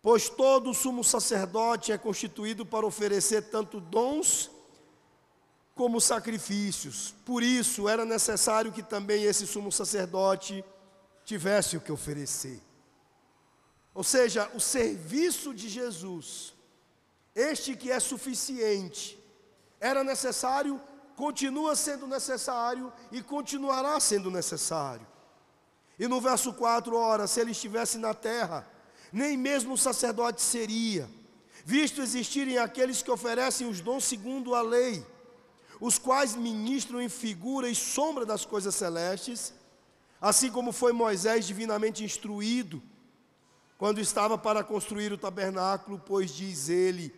Pois 0.01 0.27
todo 0.29 0.73
sumo 0.73 1.03
sacerdote 1.03 1.91
é 1.91 1.97
constituído 1.97 2.65
para 2.65 2.85
oferecer 2.85 3.43
tanto 3.49 3.79
dons 3.79 4.49
como 5.75 6.01
sacrifícios. 6.01 7.13
Por 7.23 7.43
isso 7.43 7.87
era 7.87 8.03
necessário 8.03 8.71
que 8.71 8.81
também 8.81 9.23
esse 9.23 9.45
sumo 9.45 9.71
sacerdote 9.71 10.65
tivesse 11.23 11.77
o 11.77 11.81
que 11.81 11.91
oferecer. 11.91 12.59
Ou 13.93 14.03
seja, 14.03 14.49
o 14.53 14.59
serviço 14.59 15.53
de 15.53 15.69
Jesus, 15.69 16.53
este 17.35 17.75
que 17.75 17.91
é 17.91 17.99
suficiente, 17.99 19.19
era 19.79 20.03
necessário, 20.03 20.81
continua 21.21 21.75
sendo 21.75 22.07
necessário 22.07 22.91
e 23.11 23.21
continuará 23.21 23.99
sendo 23.99 24.31
necessário. 24.31 25.05
E 25.99 26.07
no 26.07 26.19
verso 26.19 26.51
4, 26.51 26.95
ora, 26.97 27.27
se 27.27 27.39
ele 27.39 27.51
estivesse 27.51 27.99
na 27.99 28.11
terra, 28.11 28.67
nem 29.13 29.37
mesmo 29.37 29.75
o 29.75 29.77
sacerdote 29.77 30.41
seria, 30.41 31.07
visto 31.63 32.01
existirem 32.01 32.57
aqueles 32.57 33.03
que 33.03 33.11
oferecem 33.11 33.69
os 33.69 33.81
dons 33.81 34.03
segundo 34.03 34.55
a 34.55 34.63
lei 34.63 35.05
os 35.79 35.99
quais 35.99 36.35
ministram 36.35 36.99
em 36.99 37.09
figura 37.09 37.69
e 37.69 37.75
sombra 37.75 38.25
das 38.25 38.43
coisas 38.43 38.73
celestes, 38.73 39.53
assim 40.19 40.51
como 40.51 40.71
foi 40.71 40.91
Moisés 40.91 41.45
divinamente 41.45 42.03
instruído, 42.03 42.81
quando 43.77 43.99
estava 43.99 44.39
para 44.39 44.63
construir 44.63 45.13
o 45.13 45.17
tabernáculo, 45.19 46.01
pois 46.03 46.31
diz 46.31 46.67
ele: 46.67 47.13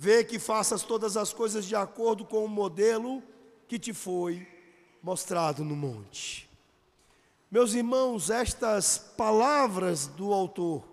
Vê 0.00 0.22
que 0.22 0.38
faças 0.38 0.84
todas 0.84 1.16
as 1.16 1.32
coisas 1.32 1.64
de 1.64 1.74
acordo 1.74 2.24
com 2.24 2.44
o 2.44 2.48
modelo 2.48 3.20
que 3.66 3.80
te 3.80 3.92
foi 3.92 4.46
mostrado 5.02 5.64
no 5.64 5.74
monte. 5.74 6.48
Meus 7.50 7.74
irmãos, 7.74 8.30
estas 8.30 8.96
palavras 8.96 10.06
do 10.06 10.32
autor 10.32 10.84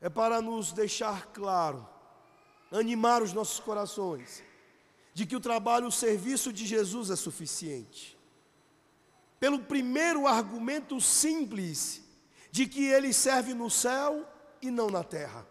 é 0.00 0.08
para 0.08 0.40
nos 0.40 0.70
deixar 0.72 1.32
claro, 1.32 1.84
animar 2.70 3.22
os 3.22 3.32
nossos 3.32 3.58
corações 3.58 4.44
de 5.12 5.26
que 5.26 5.34
o 5.34 5.40
trabalho, 5.40 5.88
o 5.88 5.92
serviço 5.92 6.52
de 6.52 6.64
Jesus 6.64 7.10
é 7.10 7.16
suficiente. 7.16 8.16
Pelo 9.40 9.58
primeiro 9.58 10.28
argumento 10.28 11.00
simples 11.00 12.02
de 12.52 12.68
que 12.68 12.84
ele 12.84 13.12
serve 13.12 13.52
no 13.52 13.68
céu 13.68 14.24
e 14.62 14.70
não 14.70 14.88
na 14.90 15.02
terra. 15.02 15.44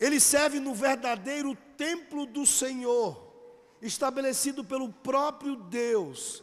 Ele 0.00 0.18
serve 0.18 0.58
no 0.58 0.74
verdadeiro 0.74 1.54
templo 1.76 2.24
do 2.24 2.46
Senhor, 2.46 3.30
estabelecido 3.82 4.64
pelo 4.64 4.90
próprio 4.90 5.56
Deus, 5.56 6.42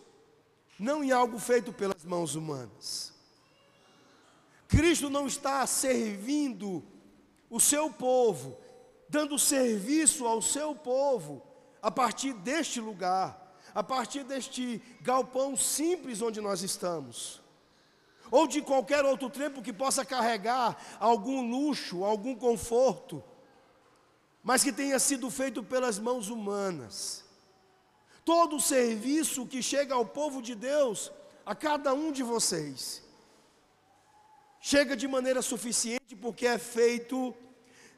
não 0.80 1.04
em 1.04 1.12
algo 1.12 1.40
feito 1.40 1.74
pelas 1.74 2.06
mãos 2.06 2.36
humanas. 2.36 3.14
Cristo 4.68 5.10
não 5.10 5.26
está 5.26 5.66
servindo 5.66 6.84
o 7.50 7.60
seu 7.60 7.90
povo 7.90 8.58
dando 9.10 9.40
serviço 9.40 10.26
ao 10.26 10.42
seu 10.42 10.76
povo 10.76 11.42
a 11.82 11.90
partir 11.90 12.34
deste 12.34 12.80
lugar, 12.80 13.56
a 13.74 13.84
partir 13.84 14.24
deste 14.24 14.82
galpão 15.02 15.56
simples 15.56 16.22
onde 16.22 16.42
nós 16.42 16.62
estamos. 16.62 17.42
Ou 18.30 18.46
de 18.46 18.62
qualquer 18.62 19.06
outro 19.06 19.30
tempo 19.30 19.62
que 19.62 19.72
possa 19.72 20.04
carregar 20.04 20.78
algum 21.00 21.50
luxo, 21.50 22.04
algum 22.04 22.36
conforto, 22.36 23.24
mas 24.48 24.64
que 24.64 24.72
tenha 24.72 24.98
sido 24.98 25.30
feito 25.30 25.62
pelas 25.62 26.00
mãos 26.00 26.30
humanas. 26.30 27.26
Todo 28.24 28.56
o 28.56 28.62
serviço 28.62 29.46
que 29.46 29.62
chega 29.62 29.94
ao 29.94 30.06
povo 30.06 30.42
de 30.42 30.56
Deus, 30.56 31.12
a 31.46 31.54
cada 31.54 31.94
um 31.94 32.14
de 32.14 32.24
vocês, 32.24 33.04
chega 34.62 34.96
de 34.96 35.06
maneira 35.06 35.42
suficiente 35.42 36.16
porque 36.16 36.48
é 36.48 36.58
feito 36.58 37.36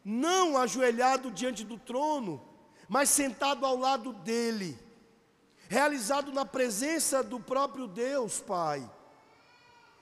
não 0.04 0.58
ajoelhado 0.58 1.30
diante 1.30 1.64
do 1.64 1.78
trono, 1.78 2.44
mas 2.88 3.10
sentado 3.10 3.64
ao 3.64 3.78
lado 3.78 4.12
dele, 4.12 4.76
realizado 5.68 6.32
na 6.32 6.46
presença 6.46 7.22
do 7.22 7.40
próprio 7.40 7.88
Deus 7.88 8.40
Pai, 8.40 8.92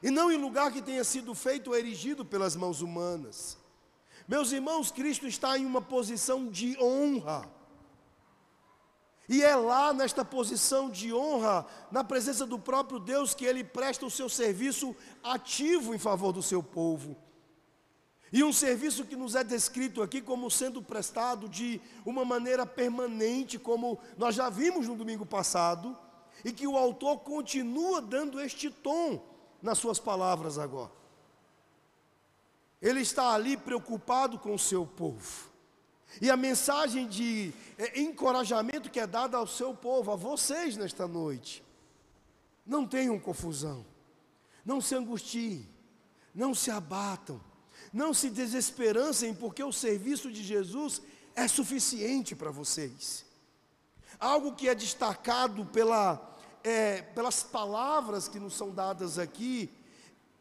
e 0.01 0.10
não 0.10 0.32
em 0.32 0.38
lugar 0.38 0.72
que 0.72 0.82
tenha 0.82 1.04
sido 1.04 1.36
feito 1.36 1.72
ou 1.72 1.75
erigido 1.75 2.24
pelas 2.24 2.56
mãos 2.56 2.82
humanas. 2.82 3.58
Meus 4.27 4.51
irmãos, 4.51 4.91
Cristo 4.91 5.25
está 5.25 5.57
em 5.57 5.65
uma 5.65 5.81
posição 5.81 6.48
de 6.48 6.77
honra. 6.81 7.50
E 9.29 9.43
é 9.43 9.55
lá, 9.55 9.93
nesta 9.93 10.24
posição 10.24 10.89
de 10.89 11.13
honra, 11.13 11.65
na 11.91 12.03
presença 12.03 12.46
do 12.46 12.60
próprio 12.60 13.00
Deus, 13.00 13.34
que 13.34 13.46
ele 13.46 13.63
presta 13.63 14.05
o 14.05 14.12
seu 14.12 14.29
serviço 14.29 14.96
ativo 15.24 15.93
em 15.93 15.98
favor 15.98 16.31
do 16.31 16.43
seu 16.43 16.62
povo. 16.62 17.15
E 18.31 18.43
um 18.43 18.51
serviço 18.51 19.05
que 19.05 19.15
nos 19.15 19.36
é 19.36 19.43
descrito 19.43 20.01
aqui 20.01 20.22
como 20.22 20.51
sendo 20.51 20.81
prestado 20.81 21.48
de 21.48 21.79
uma 22.05 22.25
maneira 22.25 22.65
permanente, 22.65 23.57
como 23.57 23.98
nós 24.17 24.36
já 24.36 24.50
vimos 24.50 24.88
no 24.88 24.96
domingo 24.96 25.25
passado, 25.25 25.98
e 26.43 26.51
que 26.51 26.67
o 26.67 26.77
autor 26.77 27.19
continua 27.19 28.01
dando 28.01 28.41
este 28.41 28.69
tom 28.69 29.22
nas 29.62 29.77
suas 29.77 30.00
palavras 30.00 30.57
agora. 30.57 30.91
Ele 32.81 33.01
está 33.01 33.34
ali 33.34 33.57
preocupado 33.57 34.38
com 34.38 34.53
o 34.53 34.60
seu 34.60 34.86
povo. 34.86 35.50
E 36.22 36.29
a 36.29 36.38
mensagem 36.38 37.07
de 37.07 37.53
é, 37.77 38.00
encorajamento 38.00 38.89
que 38.89 39.00
é 39.00 39.07
dada 39.07 39.38
ao 39.38 39.48
seu 39.48 39.74
povo, 39.74 40.12
a 40.12 40.15
vocês 40.15 40.77
nesta 40.77 41.07
noite, 41.07 41.63
não 42.65 42.86
tenham 42.86 43.19
confusão, 43.19 43.86
não 44.65 44.81
se 44.81 44.96
angustiem, 44.96 45.67
não 46.34 46.53
se 46.53 46.72
abatam, 46.72 47.41
não 47.93 48.13
se 48.13 48.29
desesperancem, 48.29 49.34
porque 49.34 49.63
o 49.63 49.72
serviço 49.72 50.31
de 50.31 50.43
Jesus 50.43 51.01
é 51.36 51.48
suficiente 51.48 52.36
para 52.36 52.51
vocês. 52.51 53.25
Algo 54.19 54.53
que 54.53 54.67
é 54.67 54.74
destacado 54.74 55.65
pela, 55.67 56.36
é, 56.63 57.01
pelas 57.01 57.43
palavras 57.43 58.27
que 58.27 58.39
nos 58.39 58.55
são 58.55 58.72
dadas 58.72 59.19
aqui, 59.19 59.69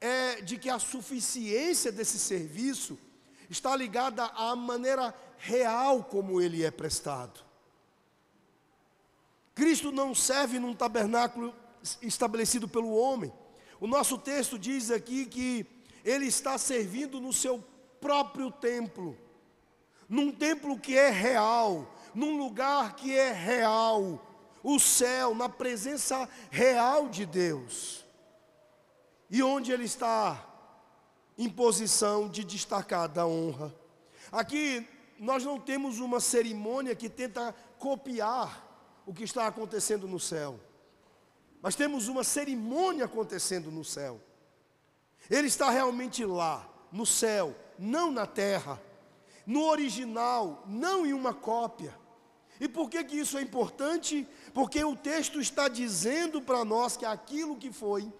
é 0.01 0.41
de 0.41 0.59
que 0.59 0.69
a 0.69 0.79
suficiência 0.79 1.91
desse 1.91 2.19
serviço 2.19 2.99
está 3.49 3.75
ligada 3.75 4.25
à 4.25 4.55
maneira 4.55 5.15
real 5.39 6.05
como 6.05 6.41
ele 6.41 6.65
é 6.65 6.71
prestado. 6.71 7.45
Cristo 9.55 9.91
não 9.91 10.15
serve 10.15 10.59
num 10.59 10.75
tabernáculo 10.75 11.55
estabelecido 12.03 12.69
pelo 12.69 12.95
homem. 12.95 13.33
O 13.81 13.87
nosso 13.87 14.19
texto 14.19 14.59
diz 14.59 14.91
aqui 14.91 15.27
que 15.27 15.67
ele 16.05 16.27
está 16.27 16.59
servindo 16.59 17.21
no 17.21 17.33
seu 17.33 17.63
próprio 18.01 18.51
templo, 18.51 19.17
num 20.09 20.31
templo 20.31 20.79
que 20.79 20.97
é 20.97 21.11
real, 21.11 21.93
num 22.15 22.39
lugar 22.39 22.95
que 22.97 23.17
é 23.17 23.33
real, 23.33 24.23
o 24.63 24.79
céu, 24.79 25.35
na 25.35 25.49
presença 25.49 26.29
real 26.51 27.09
de 27.09 27.27
Deus. 27.27 28.06
E 29.31 29.43
onde 29.43 29.73
ele 29.73 29.85
está 29.85 30.47
em 31.39 31.49
posição 31.49 32.29
de 32.29 32.45
destacar 32.45 33.09
da 33.09 33.27
honra. 33.27 33.75
Aqui 34.33 34.87
nós 35.19 35.45
não 35.45 35.59
temos 35.59 35.99
uma 35.99 36.21
cerimônia 36.21 36.95
que 36.95 37.09
tenta 37.09 37.55
copiar 37.79 38.65
o 39.05 39.13
que 39.13 39.25
está 39.25 39.47
acontecendo 39.47 40.09
no 40.09 40.19
céu. 40.19 40.59
Mas 41.61 41.75
temos 41.75 42.09
uma 42.09 42.25
cerimônia 42.25 43.05
acontecendo 43.05 43.71
no 43.71 43.85
céu. 43.85 44.21
Ele 45.31 45.49
está 45.49 45.71
realmente 45.71 46.25
lá, 46.25 46.69
no 46.93 47.05
céu, 47.05 47.55
não 47.79 48.11
na 48.11 48.27
terra, 48.27 48.81
no 49.47 49.65
original, 49.65 50.63
não 50.67 51.07
em 51.07 51.13
uma 51.13 51.35
cópia. 51.35 51.95
E 52.61 52.69
por 52.69 52.89
que, 52.89 53.03
que 53.05 53.17
isso 53.17 53.37
é 53.37 53.43
importante? 53.43 54.27
Porque 54.55 54.83
o 54.83 54.97
texto 54.97 55.41
está 55.41 55.69
dizendo 55.69 56.41
para 56.41 56.65
nós 56.65 56.97
que 56.97 57.05
aquilo 57.05 57.57
que 57.57 57.73
foi 57.73 58.11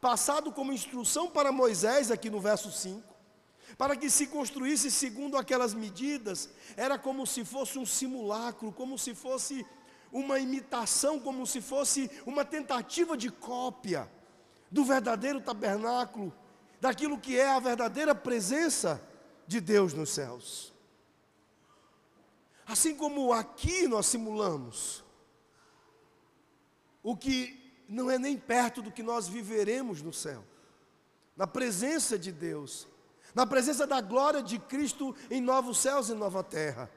passado 0.00 0.50
como 0.50 0.72
instrução 0.72 1.28
para 1.28 1.52
Moisés, 1.52 2.10
aqui 2.10 2.30
no 2.30 2.40
verso 2.40 2.72
5, 2.72 3.02
para 3.76 3.96
que 3.96 4.10
se 4.10 4.26
construísse 4.26 4.90
segundo 4.90 5.36
aquelas 5.36 5.74
medidas, 5.74 6.48
era 6.76 6.98
como 6.98 7.26
se 7.26 7.44
fosse 7.44 7.78
um 7.78 7.86
simulacro, 7.86 8.72
como 8.72 8.98
se 8.98 9.14
fosse 9.14 9.66
uma 10.12 10.40
imitação, 10.40 11.20
como 11.20 11.46
se 11.46 11.60
fosse 11.60 12.10
uma 12.26 12.44
tentativa 12.44 13.16
de 13.16 13.30
cópia 13.30 14.10
do 14.70 14.84
verdadeiro 14.84 15.40
tabernáculo, 15.40 16.32
daquilo 16.80 17.18
que 17.18 17.38
é 17.38 17.48
a 17.48 17.60
verdadeira 17.60 18.14
presença 18.14 19.00
de 19.46 19.60
Deus 19.60 19.92
nos 19.92 20.10
céus. 20.10 20.72
Assim 22.66 22.94
como 22.94 23.32
aqui 23.32 23.86
nós 23.86 24.06
simulamos 24.06 25.04
o 27.02 27.16
que 27.16 27.59
não 27.90 28.10
é 28.10 28.18
nem 28.18 28.38
perto 28.38 28.80
do 28.80 28.92
que 28.92 29.02
nós 29.02 29.28
viveremos 29.28 30.00
no 30.00 30.12
céu, 30.12 30.44
na 31.36 31.46
presença 31.46 32.18
de 32.18 32.30
Deus, 32.30 32.86
na 33.34 33.46
presença 33.46 33.86
da 33.86 34.00
glória 34.00 34.42
de 34.42 34.58
Cristo 34.58 35.14
em 35.30 35.40
novos 35.40 35.78
céus 35.78 36.08
e 36.08 36.14
nova 36.14 36.42
terra. 36.42 36.90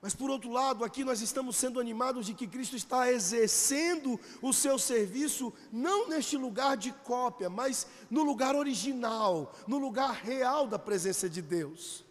Mas 0.00 0.14
por 0.14 0.30
outro 0.30 0.50
lado, 0.50 0.84
aqui 0.84 1.02
nós 1.04 1.20
estamos 1.20 1.56
sendo 1.56 1.80
animados 1.80 2.26
de 2.26 2.34
que 2.34 2.46
Cristo 2.46 2.76
está 2.76 3.10
exercendo 3.10 4.20
o 4.40 4.52
seu 4.52 4.78
serviço 4.78 5.52
não 5.72 6.08
neste 6.08 6.36
lugar 6.36 6.76
de 6.76 6.92
cópia, 6.92 7.50
mas 7.50 7.86
no 8.08 8.22
lugar 8.22 8.54
original, 8.54 9.52
no 9.66 9.78
lugar 9.78 10.12
real 10.12 10.66
da 10.66 10.78
presença 10.78 11.28
de 11.28 11.42
Deus. 11.42 12.04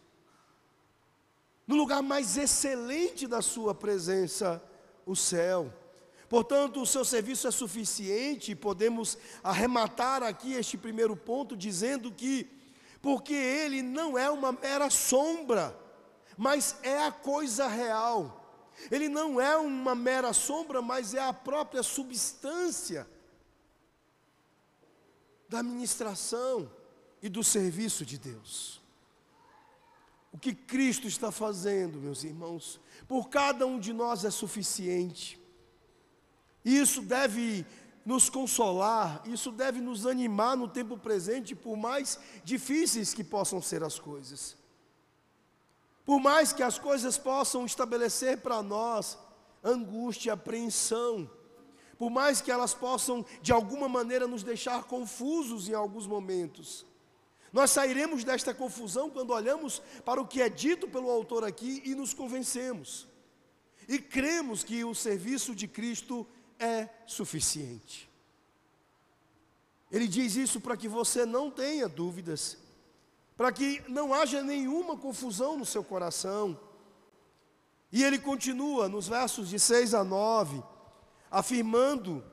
No 1.65 1.75
lugar 1.75 2.03
mais 2.03 2.37
excelente 2.37 3.27
da 3.27 3.41
sua 3.41 3.73
presença, 3.73 4.61
o 5.05 5.15
céu. 5.15 5.71
Portanto, 6.35 6.81
o 6.81 6.85
seu 6.85 7.05
serviço 7.05 7.47
é 7.47 7.51
suficiente 7.51 8.53
podemos 8.53 9.17
arrematar 9.41 10.21
aqui 10.21 10.51
este 10.51 10.77
primeiro 10.77 11.15
ponto 11.15 11.55
dizendo 11.55 12.11
que 12.11 12.51
porque 13.01 13.33
ele 13.33 13.81
não 13.81 14.17
é 14.17 14.29
uma 14.29 14.51
mera 14.51 14.89
sombra, 14.89 15.73
mas 16.35 16.75
é 16.83 17.01
a 17.01 17.09
coisa 17.09 17.69
real. 17.69 18.67
Ele 18.91 19.07
não 19.07 19.39
é 19.39 19.55
uma 19.55 19.95
mera 19.95 20.33
sombra, 20.33 20.81
mas 20.81 21.13
é 21.13 21.21
a 21.21 21.31
própria 21.31 21.81
substância 21.81 23.07
da 25.47 25.59
administração 25.59 26.69
e 27.21 27.29
do 27.29 27.45
serviço 27.45 28.05
de 28.05 28.17
Deus. 28.17 28.81
O 30.33 30.37
que 30.37 30.53
Cristo 30.53 31.07
está 31.07 31.31
fazendo, 31.31 31.97
meus 31.97 32.25
irmãos, 32.25 32.77
por 33.07 33.29
cada 33.29 33.65
um 33.65 33.79
de 33.79 33.93
nós 33.93 34.25
é 34.25 34.29
suficiente. 34.29 35.44
E 36.65 36.77
isso 36.79 37.03
deve 37.03 37.63
nos 38.03 38.29
consolar, 38.29 39.21
isso 39.25 39.51
deve 39.51 39.79
nos 39.79 40.05
animar 40.05 40.57
no 40.57 40.67
tempo 40.67 40.97
presente, 40.97 41.55
por 41.55 41.77
mais 41.77 42.19
difíceis 42.43 43.13
que 43.13 43.23
possam 43.23 43.61
ser 43.61 43.83
as 43.83 43.99
coisas. 43.99 44.57
Por 46.03 46.19
mais 46.19 46.51
que 46.51 46.63
as 46.63 46.77
coisas 46.77 47.17
possam 47.17 47.65
estabelecer 47.65 48.39
para 48.39 48.61
nós 48.61 49.17
angústia, 49.63 50.33
apreensão, 50.33 51.29
por 51.97 52.09
mais 52.09 52.41
que 52.41 52.51
elas 52.51 52.73
possam 52.73 53.25
de 53.41 53.51
alguma 53.51 53.87
maneira 53.87 54.27
nos 54.27 54.43
deixar 54.43 54.83
confusos 54.83 55.69
em 55.69 55.73
alguns 55.73 56.05
momentos, 56.05 56.85
nós 57.51 57.71
sairemos 57.71 58.23
desta 58.23 58.53
confusão 58.53 59.09
quando 59.09 59.31
olhamos 59.31 59.81
para 60.03 60.21
o 60.21 60.27
que 60.27 60.41
é 60.41 60.49
dito 60.49 60.87
pelo 60.87 61.09
autor 61.09 61.43
aqui 61.43 61.81
e 61.85 61.95
nos 61.95 62.13
convencemos. 62.13 63.07
E 63.87 63.97
cremos 63.97 64.63
que 64.63 64.83
o 64.83 64.93
serviço 64.93 65.55
de 65.55 65.67
Cristo 65.67 66.27
é 66.59 66.89
suficiente. 67.05 68.09
Ele 69.91 70.07
diz 70.07 70.35
isso 70.35 70.59
para 70.59 70.75
que 70.75 70.87
você 70.87 71.25
não 71.25 71.49
tenha 71.49 71.87
dúvidas, 71.87 72.57
para 73.37 73.51
que 73.51 73.83
não 73.87 74.13
haja 74.13 74.41
nenhuma 74.41 74.97
confusão 74.97 75.57
no 75.57 75.65
seu 75.65 75.83
coração. 75.83 76.59
E 77.91 78.03
ele 78.03 78.19
continua 78.19 78.89
nos 78.89 79.07
versos 79.07 79.49
de 79.49 79.59
6 79.59 79.93
a 79.93 80.03
9, 80.03 80.61
afirmando, 81.29 82.23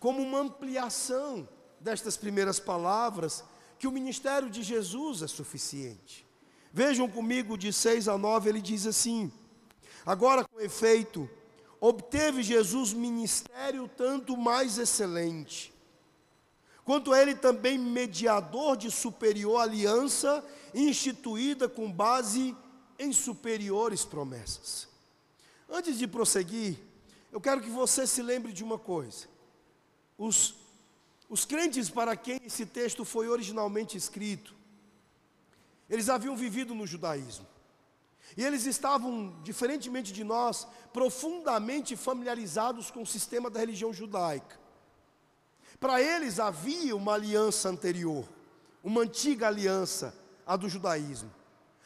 como 0.00 0.22
uma 0.22 0.40
ampliação 0.40 1.48
destas 1.80 2.16
primeiras 2.16 2.58
palavras, 2.58 3.44
que 3.78 3.86
o 3.86 3.92
ministério 3.92 4.48
de 4.50 4.62
Jesus 4.62 5.22
é 5.22 5.26
suficiente. 5.26 6.26
Vejam 6.72 7.08
comigo 7.08 7.56
de 7.56 7.72
6 7.72 8.08
a 8.08 8.18
9, 8.18 8.48
ele 8.48 8.60
diz 8.60 8.86
assim: 8.86 9.32
Agora, 10.04 10.44
com 10.44 10.60
efeito, 10.60 11.28
obteve 11.88 12.42
Jesus 12.42 12.92
ministério 12.92 13.88
tanto 13.96 14.36
mais 14.36 14.76
excelente, 14.76 15.72
quanto 16.84 17.14
ele 17.14 17.34
também 17.34 17.78
mediador 17.78 18.76
de 18.76 18.90
superior 18.90 19.60
aliança, 19.60 20.44
instituída 20.74 21.68
com 21.68 21.90
base 21.90 22.56
em 22.98 23.12
superiores 23.12 24.04
promessas. 24.04 24.88
Antes 25.68 25.98
de 25.98 26.08
prosseguir, 26.08 26.76
eu 27.30 27.40
quero 27.40 27.60
que 27.60 27.70
você 27.70 28.06
se 28.06 28.22
lembre 28.22 28.52
de 28.52 28.64
uma 28.64 28.78
coisa. 28.78 29.26
Os, 30.18 30.54
os 31.28 31.44
crentes 31.44 31.88
para 31.88 32.16
quem 32.16 32.40
esse 32.44 32.66
texto 32.66 33.04
foi 33.04 33.28
originalmente 33.28 33.96
escrito, 33.96 34.54
eles 35.88 36.08
haviam 36.08 36.36
vivido 36.36 36.74
no 36.74 36.86
judaísmo. 36.86 37.46
E 38.36 38.44
eles 38.44 38.66
estavam, 38.66 39.34
diferentemente 39.42 40.12
de 40.12 40.22
nós, 40.22 40.68
profundamente 40.92 41.96
familiarizados 41.96 42.90
com 42.90 43.02
o 43.02 43.06
sistema 43.06 43.48
da 43.48 43.60
religião 43.60 43.92
judaica. 43.92 44.58
Para 45.80 46.00
eles 46.02 46.38
havia 46.38 46.94
uma 46.94 47.14
aliança 47.14 47.68
anterior, 47.68 48.26
uma 48.84 49.02
antiga 49.02 49.46
aliança, 49.46 50.14
a 50.46 50.56
do 50.56 50.68
judaísmo. 50.68 51.30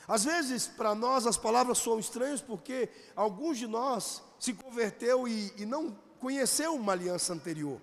Às 0.06 0.24
vezes, 0.24 0.66
para 0.66 0.92
nós, 0.92 1.24
as 1.24 1.36
palavras 1.36 1.78
são 1.78 1.98
estranhas 1.98 2.40
porque 2.40 2.88
alguns 3.14 3.56
de 3.56 3.68
nós 3.68 4.22
se 4.38 4.52
converteu 4.52 5.28
e, 5.28 5.52
e 5.56 5.64
não 5.64 5.96
conheceu 6.18 6.74
uma 6.74 6.92
aliança 6.92 7.32
anterior, 7.32 7.80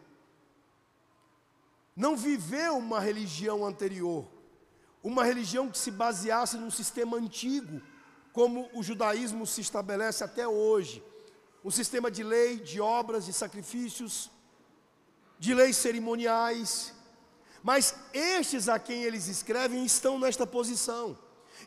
não 1.95 2.15
viveu 2.17 2.77
uma 2.77 2.99
religião 2.99 3.65
anterior, 3.65 4.27
uma 5.01 5.23
religião 5.23 5.69
que 5.69 5.77
se 5.77 5.89
baseasse 5.89 6.57
num 6.57 6.69
sistema 6.69 7.17
antigo, 7.17 7.81
como 8.37 8.69
o 8.71 8.83
judaísmo 8.83 9.47
se 9.47 9.61
estabelece 9.61 10.23
até 10.23 10.47
hoje 10.47 11.03
um 11.65 11.71
sistema 11.71 12.11
de 12.11 12.21
lei, 12.21 12.59
de 12.59 12.79
obras, 12.79 13.25
de 13.25 13.33
sacrifícios, 13.33 14.29
de 15.39 15.55
leis 15.55 15.75
cerimoniais. 15.75 16.93
Mas 17.63 17.95
estes 18.13 18.69
a 18.69 18.77
quem 18.77 19.01
eles 19.01 19.27
escrevem 19.27 19.83
estão 19.83 20.19
nesta 20.19 20.45
posição. 20.45 21.17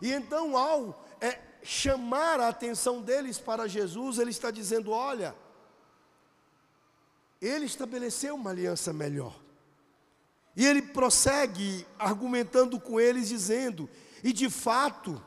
E 0.00 0.12
então, 0.12 0.56
ao 0.56 1.04
é, 1.20 1.40
chamar 1.60 2.38
a 2.38 2.46
atenção 2.46 3.02
deles 3.02 3.36
para 3.36 3.66
Jesus, 3.66 4.20
ele 4.20 4.30
está 4.30 4.52
dizendo: 4.52 4.92
olha, 4.92 5.34
ele 7.42 7.64
estabeleceu 7.64 8.36
uma 8.36 8.50
aliança 8.50 8.92
melhor. 8.92 9.34
E 10.54 10.64
ele 10.64 10.82
prossegue 10.82 11.84
argumentando 11.98 12.78
com 12.78 13.00
eles, 13.00 13.28
dizendo: 13.28 13.90
e 14.22 14.32
de 14.32 14.48
fato, 14.48 15.20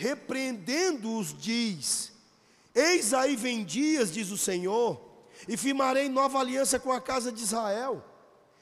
repreendendo-os, 0.00 1.36
diz: 1.36 2.12
Eis 2.74 3.12
aí 3.12 3.36
vem 3.36 3.62
dias, 3.62 4.10
diz 4.10 4.30
o 4.30 4.38
Senhor, 4.38 4.98
e 5.46 5.58
firmarei 5.58 6.08
nova 6.08 6.38
aliança 6.38 6.80
com 6.80 6.90
a 6.90 7.00
casa 7.00 7.30
de 7.30 7.42
Israel 7.42 8.02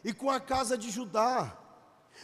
e 0.03 0.13
com 0.13 0.31
a 0.31 0.41
casa 0.41 0.77
de 0.77 0.91
Judá, 0.91 1.57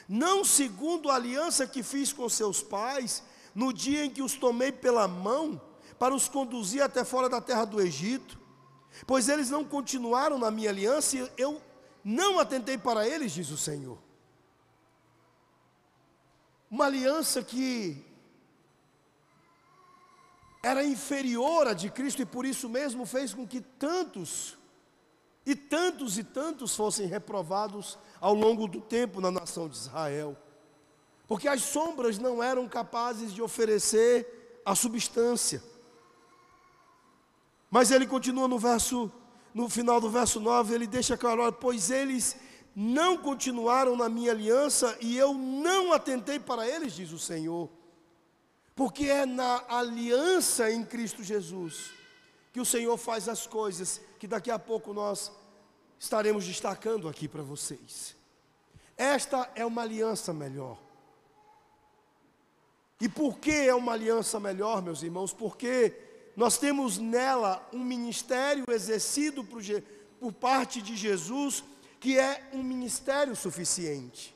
não 0.08 0.44
segundo 0.44 1.10
a 1.10 1.14
aliança 1.14 1.66
que 1.66 1.82
fiz 1.82 2.12
com 2.12 2.28
seus 2.28 2.60
pais, 2.60 3.22
no 3.54 3.72
dia 3.72 4.04
em 4.04 4.10
que 4.10 4.22
os 4.22 4.34
tomei 4.34 4.72
pela 4.72 5.06
mão, 5.06 5.60
para 5.96 6.12
os 6.12 6.28
conduzir 6.28 6.82
até 6.82 7.04
fora 7.04 7.28
da 7.28 7.40
terra 7.40 7.64
do 7.64 7.80
Egito, 7.80 8.36
pois 9.06 9.28
eles 9.28 9.48
não 9.48 9.64
continuaram 9.64 10.38
na 10.38 10.50
minha 10.50 10.70
aliança, 10.70 11.16
e 11.16 11.30
eu 11.38 11.62
não 12.02 12.40
atentei 12.40 12.76
para 12.76 13.06
eles, 13.08 13.30
diz 13.30 13.50
o 13.50 13.56
Senhor. 13.56 13.98
Uma 16.68 16.86
aliança 16.86 17.40
que 17.40 18.04
era 20.64 20.82
inferior 20.82 21.68
à 21.68 21.74
de 21.74 21.90
Cristo 21.90 22.22
e 22.22 22.26
por 22.26 22.46
isso 22.46 22.70
mesmo 22.70 23.04
fez 23.04 23.34
com 23.34 23.46
que 23.46 23.60
tantos, 23.60 24.56
e 25.44 25.54
tantos 25.54 26.16
e 26.16 26.24
tantos 26.24 26.74
fossem 26.74 27.06
reprovados 27.06 27.98
ao 28.18 28.32
longo 28.32 28.66
do 28.66 28.80
tempo 28.80 29.20
na 29.20 29.30
nação 29.30 29.68
de 29.68 29.76
Israel. 29.76 30.34
Porque 31.28 31.48
as 31.48 31.62
sombras 31.62 32.18
não 32.18 32.42
eram 32.42 32.66
capazes 32.66 33.32
de 33.34 33.42
oferecer 33.42 34.62
a 34.64 34.74
substância. 34.74 35.62
Mas 37.70 37.90
ele 37.90 38.06
continua 38.06 38.48
no 38.48 38.58
verso 38.58 39.12
no 39.52 39.68
final 39.68 40.00
do 40.00 40.10
verso 40.10 40.40
9, 40.40 40.74
ele 40.74 40.86
deixa 40.86 41.16
claro, 41.16 41.52
pois 41.52 41.88
eles 41.90 42.36
não 42.74 43.16
continuaram 43.16 43.96
na 43.96 44.08
minha 44.08 44.32
aliança 44.32 44.96
e 45.00 45.16
eu 45.16 45.32
não 45.34 45.92
atentei 45.92 46.40
para 46.40 46.66
eles, 46.66 46.94
diz 46.94 47.12
o 47.12 47.18
Senhor. 47.18 47.70
Porque 48.74 49.04
é 49.06 49.24
na 49.24 49.64
aliança 49.68 50.70
em 50.70 50.84
Cristo 50.84 51.22
Jesus 51.22 51.90
que 52.52 52.60
o 52.60 52.64
Senhor 52.64 52.96
faz 52.96 53.28
as 53.28 53.46
coisas 53.46 54.00
que 54.18 54.26
daqui 54.26 54.50
a 54.50 54.58
pouco 54.58 54.92
nós 54.92 55.30
estaremos 55.98 56.44
destacando 56.44 57.08
aqui 57.08 57.26
para 57.26 57.42
vocês. 57.42 58.16
Esta 58.96 59.50
é 59.54 59.64
uma 59.64 59.82
aliança 59.82 60.32
melhor. 60.32 60.78
E 63.00 63.08
por 63.08 63.38
que 63.38 63.50
é 63.50 63.74
uma 63.74 63.92
aliança 63.92 64.38
melhor, 64.38 64.82
meus 64.82 65.02
irmãos? 65.02 65.32
Porque 65.32 65.94
nós 66.36 66.58
temos 66.58 66.98
nela 66.98 67.66
um 67.72 67.82
ministério 67.82 68.64
exercido 68.70 69.44
por, 69.44 69.62
por 70.18 70.32
parte 70.32 70.80
de 70.80 70.96
Jesus, 70.96 71.64
que 72.00 72.18
é 72.18 72.48
um 72.52 72.62
ministério 72.62 73.34
suficiente. 73.34 74.34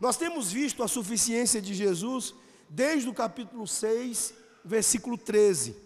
Nós 0.00 0.16
temos 0.16 0.50
visto 0.50 0.82
a 0.82 0.88
suficiência 0.88 1.60
de 1.60 1.74
Jesus 1.74 2.34
desde 2.74 3.08
o 3.08 3.14
capítulo 3.14 3.68
6, 3.68 4.34
versículo 4.64 5.16
13. 5.16 5.76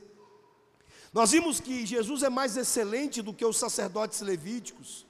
Nós 1.12 1.33
vimos 1.33 1.61
que 1.61 1.85
Jesus 1.85 2.22
é 2.22 2.31
mais 2.31 2.57
excelente 2.57 3.20
do 3.20 3.35
que 3.35 3.44
os 3.44 3.59
sacerdotes 3.59 4.22
levíticos. 4.22 5.07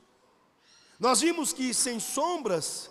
Nós 0.98 1.20
vimos 1.20 1.52
que 1.52 1.72
sem 1.72 2.00
sombras, 2.00 2.90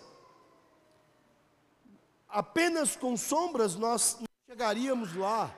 apenas 2.26 2.96
com 2.96 3.14
sombras 3.14 3.74
nós 3.74 4.16
não 4.20 4.26
chegaríamos 4.46 5.14
lá. 5.14 5.54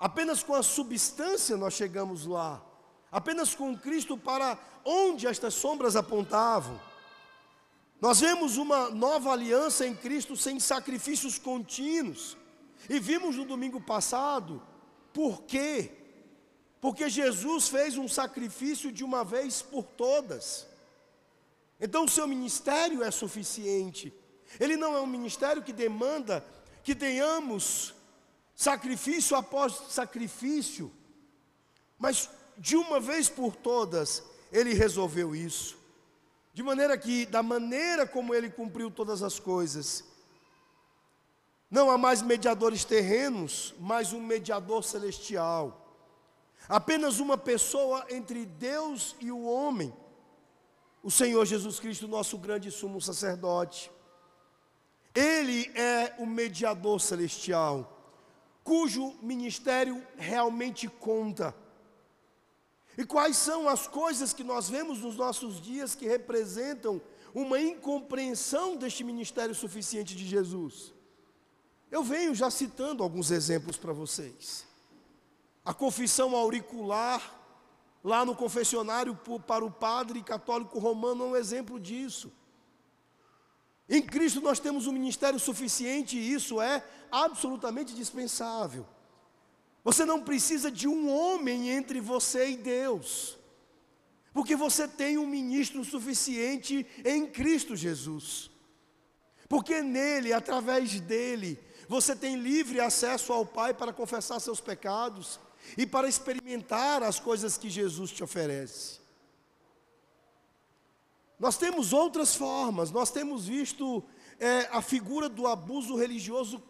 Apenas 0.00 0.42
com 0.42 0.54
a 0.54 0.62
substância 0.62 1.56
nós 1.56 1.74
chegamos 1.74 2.24
lá. 2.24 2.62
Apenas 3.10 3.54
com 3.54 3.76
Cristo 3.76 4.16
para 4.16 4.58
onde 4.86 5.26
estas 5.26 5.52
sombras 5.52 5.96
apontavam. 5.96 6.80
Nós 8.02 8.18
vemos 8.18 8.56
uma 8.56 8.90
nova 8.90 9.30
aliança 9.30 9.86
em 9.86 9.94
Cristo 9.94 10.36
sem 10.36 10.58
sacrifícios 10.58 11.38
contínuos. 11.38 12.36
E 12.90 12.98
vimos 12.98 13.36
no 13.36 13.44
domingo 13.44 13.80
passado 13.80 14.60
por 15.12 15.42
quê? 15.42 15.92
Porque 16.80 17.08
Jesus 17.08 17.68
fez 17.68 17.96
um 17.96 18.08
sacrifício 18.08 18.90
de 18.90 19.04
uma 19.04 19.24
vez 19.24 19.62
por 19.62 19.84
todas. 19.84 20.66
Então 21.80 22.04
o 22.04 22.08
seu 22.08 22.26
ministério 22.26 23.04
é 23.04 23.10
suficiente. 23.12 24.12
Ele 24.58 24.76
não 24.76 24.96
é 24.96 25.00
um 25.00 25.06
ministério 25.06 25.62
que 25.62 25.72
demanda 25.72 26.44
que 26.82 26.96
tenhamos 26.96 27.94
sacrifício 28.52 29.36
após 29.36 29.74
sacrifício, 29.90 30.92
mas 31.96 32.28
de 32.58 32.76
uma 32.76 32.98
vez 32.98 33.28
por 33.28 33.54
todas 33.54 34.24
ele 34.50 34.74
resolveu 34.74 35.36
isso. 35.36 35.81
De 36.52 36.62
maneira 36.62 36.98
que, 36.98 37.24
da 37.26 37.42
maneira 37.42 38.06
como 38.06 38.34
ele 38.34 38.50
cumpriu 38.50 38.90
todas 38.90 39.22
as 39.22 39.38
coisas, 39.38 40.04
não 41.70 41.90
há 41.90 41.96
mais 41.96 42.20
mediadores 42.20 42.84
terrenos, 42.84 43.74
mas 43.80 44.12
um 44.12 44.20
mediador 44.20 44.84
celestial. 44.84 45.96
Apenas 46.68 47.18
uma 47.18 47.38
pessoa 47.38 48.04
entre 48.10 48.44
Deus 48.44 49.16
e 49.18 49.32
o 49.32 49.42
homem, 49.42 49.90
o 51.02 51.10
Senhor 51.10 51.44
Jesus 51.46 51.80
Cristo, 51.80 52.06
nosso 52.06 52.36
grande 52.36 52.70
sumo 52.70 53.00
sacerdote. 53.00 53.90
Ele 55.14 55.70
é 55.74 56.14
o 56.18 56.26
mediador 56.26 57.00
celestial, 57.00 57.98
cujo 58.62 59.14
ministério 59.22 60.06
realmente 60.16 60.88
conta. 60.88 61.61
E 62.96 63.04
quais 63.04 63.36
são 63.36 63.68
as 63.68 63.86
coisas 63.86 64.32
que 64.32 64.44
nós 64.44 64.68
vemos 64.68 65.00
nos 65.00 65.16
nossos 65.16 65.60
dias 65.60 65.94
que 65.94 66.06
representam 66.06 67.00
uma 67.34 67.58
incompreensão 67.58 68.76
deste 68.76 69.02
ministério 69.02 69.54
suficiente 69.54 70.14
de 70.14 70.26
Jesus? 70.26 70.92
Eu 71.90 72.02
venho 72.02 72.34
já 72.34 72.50
citando 72.50 73.02
alguns 73.02 73.30
exemplos 73.30 73.76
para 73.76 73.92
vocês. 73.92 74.66
A 75.64 75.72
confissão 75.72 76.36
auricular, 76.36 77.38
lá 78.02 78.24
no 78.24 78.34
confessionário 78.34 79.18
para 79.46 79.64
o 79.64 79.70
padre 79.70 80.22
católico 80.22 80.78
romano, 80.78 81.24
é 81.24 81.26
um 81.28 81.36
exemplo 81.36 81.78
disso. 81.78 82.32
Em 83.88 84.02
Cristo 84.02 84.40
nós 84.40 84.58
temos 84.58 84.86
um 84.86 84.92
ministério 84.92 85.38
suficiente 85.38 86.16
e 86.16 86.32
isso 86.32 86.60
é 86.60 86.84
absolutamente 87.10 87.94
dispensável. 87.94 88.86
Você 89.84 90.04
não 90.04 90.22
precisa 90.22 90.70
de 90.70 90.86
um 90.86 91.10
homem 91.10 91.70
entre 91.70 92.00
você 92.00 92.50
e 92.50 92.56
Deus, 92.56 93.36
porque 94.32 94.54
você 94.54 94.86
tem 94.86 95.18
um 95.18 95.26
ministro 95.26 95.84
suficiente 95.84 96.86
em 97.04 97.26
Cristo 97.26 97.74
Jesus. 97.74 98.50
Porque 99.48 99.82
nele, 99.82 100.32
através 100.32 101.00
dele, 101.00 101.58
você 101.88 102.14
tem 102.14 102.36
livre 102.36 102.80
acesso 102.80 103.32
ao 103.32 103.44
Pai 103.44 103.74
para 103.74 103.92
confessar 103.92 104.40
seus 104.40 104.60
pecados 104.60 105.38
e 105.76 105.86
para 105.86 106.08
experimentar 106.08 107.02
as 107.02 107.18
coisas 107.18 107.58
que 107.58 107.68
Jesus 107.68 108.10
te 108.10 108.22
oferece. 108.22 109.00
Nós 111.38 111.58
temos 111.58 111.92
outras 111.92 112.36
formas, 112.36 112.92
nós 112.92 113.10
temos 113.10 113.48
visto 113.48 114.02
é, 114.38 114.68
a 114.70 114.80
figura 114.80 115.28
do 115.28 115.46
abuso 115.46 115.96
religioso 115.96 116.62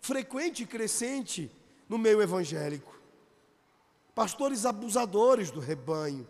frequente 0.00 0.64
e 0.64 0.66
crescente 0.66 1.50
no 1.88 1.98
meio 1.98 2.20
evangélico. 2.20 2.96
Pastores 4.14 4.66
abusadores 4.66 5.50
do 5.50 5.60
rebanho, 5.60 6.28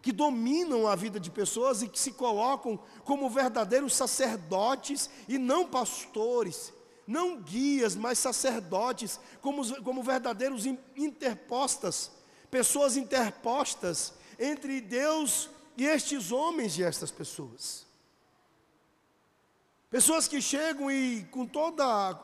que 0.00 0.12
dominam 0.12 0.86
a 0.86 0.94
vida 0.94 1.18
de 1.18 1.30
pessoas 1.30 1.82
e 1.82 1.88
que 1.88 1.98
se 1.98 2.12
colocam 2.12 2.78
como 3.04 3.28
verdadeiros 3.28 3.94
sacerdotes 3.94 5.10
e 5.28 5.38
não 5.38 5.66
pastores, 5.66 6.72
não 7.06 7.40
guias, 7.40 7.96
mas 7.96 8.18
sacerdotes, 8.18 9.18
como, 9.40 9.82
como 9.82 10.02
verdadeiros 10.02 10.64
interpostas, 10.96 12.10
pessoas 12.50 12.96
interpostas 12.96 14.14
entre 14.38 14.80
Deus 14.80 15.50
e 15.76 15.84
estes 15.84 16.30
homens 16.30 16.78
e 16.78 16.82
estas 16.82 17.10
pessoas. 17.10 17.84
Pessoas 19.90 20.26
que 20.26 20.40
chegam 20.40 20.90
e 20.90 21.24
com 21.30 21.46
toda 21.46 22.14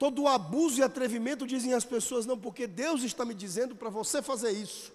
todo 0.00 0.22
o 0.22 0.28
abuso 0.28 0.80
e 0.80 0.82
atrevimento, 0.82 1.46
dizem 1.46 1.74
as 1.74 1.84
pessoas, 1.84 2.24
não, 2.24 2.38
porque 2.38 2.66
Deus 2.66 3.02
está 3.02 3.22
me 3.22 3.34
dizendo 3.34 3.76
para 3.76 3.90
você 3.90 4.22
fazer 4.22 4.50
isso. 4.50 4.90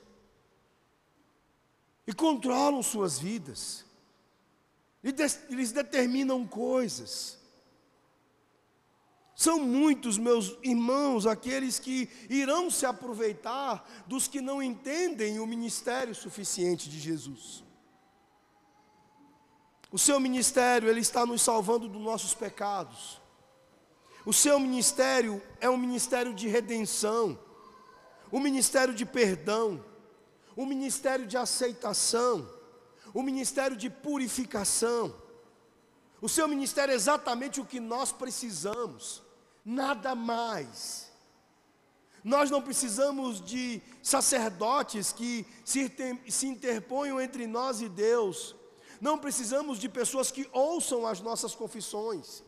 E 2.08 2.12
controlam 2.12 2.82
suas 2.82 3.20
vidas, 3.20 3.86
eles 5.04 5.72
determinam 5.72 6.48
coisas. 6.48 7.38
São 9.36 9.60
muitos, 9.60 10.18
meus 10.18 10.58
irmãos, 10.64 11.28
aqueles 11.28 11.78
que 11.78 12.10
irão 12.28 12.72
se 12.72 12.88
aproveitar 12.88 13.88
dos 14.08 14.28
que 14.28 14.42
não 14.42 14.60
entendem 14.60 15.38
o 15.38 15.46
ministério 15.46 16.16
suficiente 16.16 16.90
de 16.90 17.00
Jesus. 17.00 17.64
O 19.92 20.00
seu 20.00 20.20
ministério, 20.20 20.90
ele 20.90 21.02
está 21.02 21.28
nos 21.28 21.44
salvando 21.44 21.88
dos 21.88 22.02
nossos 22.02 22.34
pecados. 22.34 23.24
O 24.26 24.34
seu 24.34 24.60
ministério 24.60 25.42
é 25.62 25.70
um 25.70 25.78
ministério 25.78 26.34
de 26.34 26.48
redenção, 26.48 27.38
um 28.32 28.40
ministério 28.40 28.94
de 28.94 29.06
perdão, 29.06 29.86
um 30.58 30.66
ministério 30.66 31.28
de 31.28 31.38
aceitação, 31.38 32.50
um 33.14 33.22
ministério 33.22 33.78
de 33.78 33.90
purificação. 33.90 35.16
O 36.20 36.28
seu 36.28 36.48
ministério 36.48 36.92
é 36.92 36.96
exatamente 36.96 37.62
o 37.62 37.66
que 37.66 37.80
nós 37.80 38.12
precisamos 38.12 39.22
nada 39.64 40.16
mais. 40.16 41.12
Nós 42.24 42.50
não 42.50 42.64
precisamos 42.64 43.40
de 43.40 43.80
sacerdotes 44.02 45.12
que 45.12 45.46
se, 45.64 46.48
interponham 46.48 47.22
entre 47.22 47.46
nós 47.46 47.82
e 47.82 47.88
Deus. 47.88 48.56
Não 49.00 49.20
precisamos 49.20 49.78
de 49.78 49.88
pessoas 49.88 50.32
que 50.32 50.50
ouçam 50.52 51.06
as 51.06 51.22
nossas 51.22 51.54
confissões. 51.54 52.44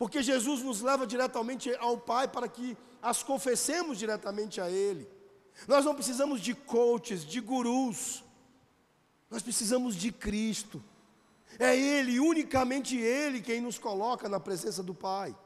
Porque 0.00 0.22
Jesus 0.22 0.62
nos 0.62 0.80
leva 0.80 1.06
diretamente 1.06 1.76
ao 1.76 1.98
Pai 1.98 2.26
para 2.26 2.48
que 2.48 2.74
as 3.02 3.22
confessemos 3.22 3.98
diretamente 3.98 4.58
a 4.58 4.70
Ele. 4.70 5.06
Nós 5.68 5.84
não 5.84 5.94
precisamos 5.94 6.40
de 6.40 6.54
coaches, 6.54 7.22
de 7.22 7.38
gurus. 7.38 8.24
Nós 9.28 9.42
precisamos 9.42 9.94
de 9.94 10.10
Cristo. 10.10 10.82
É 11.58 11.76
Ele, 11.76 12.18
unicamente 12.18 12.96
Ele, 12.96 13.42
quem 13.42 13.60
nos 13.60 13.78
coloca 13.78 14.26
na 14.26 14.40
presença 14.40 14.82
do 14.82 14.94
Pai. 14.94 15.36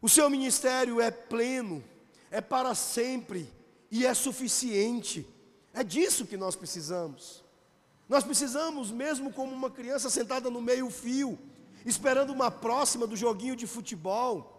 O 0.00 0.08
seu 0.08 0.30
ministério 0.30 1.00
é 1.00 1.10
pleno, 1.10 1.82
é 2.30 2.40
para 2.40 2.72
sempre 2.76 3.52
e 3.90 4.06
é 4.06 4.14
suficiente. 4.14 5.26
É 5.72 5.82
disso 5.82 6.24
que 6.24 6.36
nós 6.36 6.54
precisamos. 6.54 7.42
Nós 8.08 8.22
precisamos, 8.22 8.92
mesmo 8.92 9.32
como 9.32 9.52
uma 9.52 9.72
criança 9.72 10.08
sentada 10.08 10.48
no 10.48 10.62
meio-fio, 10.62 11.36
esperando 11.84 12.32
uma 12.32 12.50
próxima 12.50 13.06
do 13.06 13.16
joguinho 13.16 13.56
de 13.56 13.66
futebol, 13.66 14.52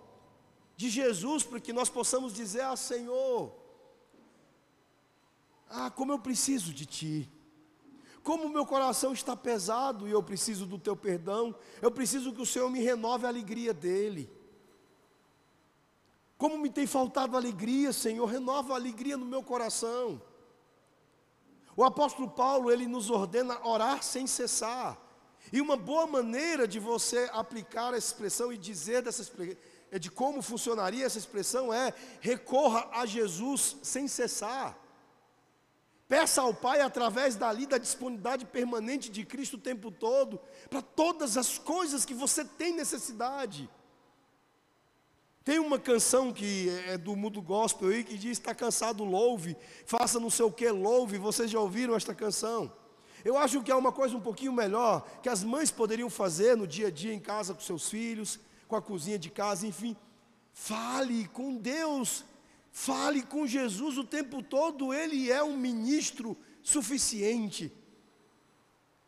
de 0.78 0.90
Jesus, 0.90 1.44
para 1.44 1.60
que 1.60 1.74
nós 1.74 1.90
possamos 1.90 2.34
dizer: 2.34 2.62
Ah, 2.62 2.76
Senhor, 2.76 3.52
ah, 5.70 5.90
como 5.90 6.12
eu 6.12 6.20
preciso 6.20 6.74
de 6.74 6.86
Ti. 6.86 7.32
Como 8.24 8.46
o 8.46 8.50
meu 8.50 8.66
coração 8.66 9.14
está 9.14 9.36
pesado 9.36 10.08
e 10.08 10.12
eu 10.12 10.24
preciso 10.24 10.66
do 10.66 10.80
Teu 10.80 10.96
perdão, 10.96 11.54
eu 11.80 11.92
preciso 11.92 12.34
que 12.34 12.42
o 12.42 12.46
Senhor 12.46 12.70
me 12.72 12.82
renove 12.82 13.26
a 13.26 13.30
alegria 13.30 13.72
dEle. 13.72 14.28
Como 16.38 16.58
me 16.58 16.70
tem 16.70 16.88
faltado 16.88 17.38
alegria, 17.38 17.94
Senhor, 17.94 18.26
renova 18.26 18.74
a 18.74 18.78
alegria 18.78 19.16
no 19.16 19.26
meu 19.26 19.44
coração. 19.44 20.22
O 21.78 21.84
apóstolo 21.84 22.30
Paulo, 22.30 22.72
ele 22.72 22.88
nos 22.88 23.10
ordena 23.10 23.60
orar 23.66 24.02
sem 24.02 24.26
cessar. 24.26 24.98
E 25.56 25.62
uma 25.62 25.78
boa 25.78 26.06
maneira 26.06 26.68
de 26.68 26.82
você 26.82 27.30
aplicar 27.32 27.94
essa 27.94 28.08
expressão 28.08 28.52
e 28.52 28.58
dizer 28.58 29.02
dessa 29.02 29.26
é 29.89 29.98
de 29.98 30.12
como 30.12 30.41
funcionaria 30.41 31.06
essa 31.06 31.18
expressão 31.18 31.74
é 31.74 31.94
recorra 32.20 32.89
a 32.91 33.06
Jesus 33.06 33.78
sem 33.82 34.06
cessar. 34.06 34.78
Peça 36.10 36.41
ao 36.41 36.54
Pai 36.54 36.82
através 36.82 37.38
dali 37.38 37.65
da 37.65 37.78
disponibilidade 37.78 38.44
permanente 38.44 39.10
de 39.10 39.24
Cristo 39.24 39.54
o 39.54 39.62
tempo 39.62 39.89
todo, 39.91 40.41
para 40.70 40.82
todas 40.82 41.38
as 41.38 41.58
coisas 41.58 42.04
que 42.04 42.13
você 42.13 42.44
tem 42.44 42.74
necessidade. 42.74 43.70
Tem 45.41 45.58
uma 45.58 45.80
canção 45.80 46.34
que 46.34 46.68
é 46.86 46.98
do 46.98 47.15
mundo 47.15 47.41
gospel 47.41 47.88
aí 47.88 48.04
que 48.04 48.18
diz: 48.18 48.39
está 48.39 48.54
cansado, 48.54 49.06
louve, 49.06 49.56
faça 49.86 50.20
não 50.20 50.30
sei 50.30 50.44
o 50.44 50.52
que, 50.52 50.70
louve. 50.70 51.18
Vocês 51.18 51.50
já 51.50 51.62
ouviram 51.62 51.96
esta 51.96 52.13
canção? 52.13 52.70
Eu 53.26 53.40
acho 53.40 53.64
que 53.64 53.72
é 53.72 53.76
uma 53.76 53.92
coisa 53.92 54.16
um 54.16 54.22
pouquinho 54.22 54.54
melhor 54.54 55.04
que 55.24 55.28
as 55.28 55.44
mães 55.44 55.72
poderiam 55.72 56.12
fazer 56.12 56.56
no 56.56 56.68
dia 56.68 56.90
a 56.90 56.92
dia 56.92 57.12
em 57.12 57.20
casa 57.20 57.56
com 57.56 57.60
seus 57.60 57.90
filhos, 57.90 58.40
com 58.68 58.76
a 58.76 58.82
cozinha 58.82 59.18
de 59.18 59.32
casa, 59.32 59.66
enfim. 59.66 59.98
Fale 60.54 61.28
com 61.30 61.58
Deus, 61.58 62.24
fale 62.72 63.24
com 63.24 63.48
Jesus 63.48 63.98
o 63.98 64.04
tempo 64.04 64.44
todo, 64.44 64.94
Ele 64.94 65.32
é 65.32 65.44
um 65.44 65.58
ministro 65.58 66.38
suficiente 66.62 67.74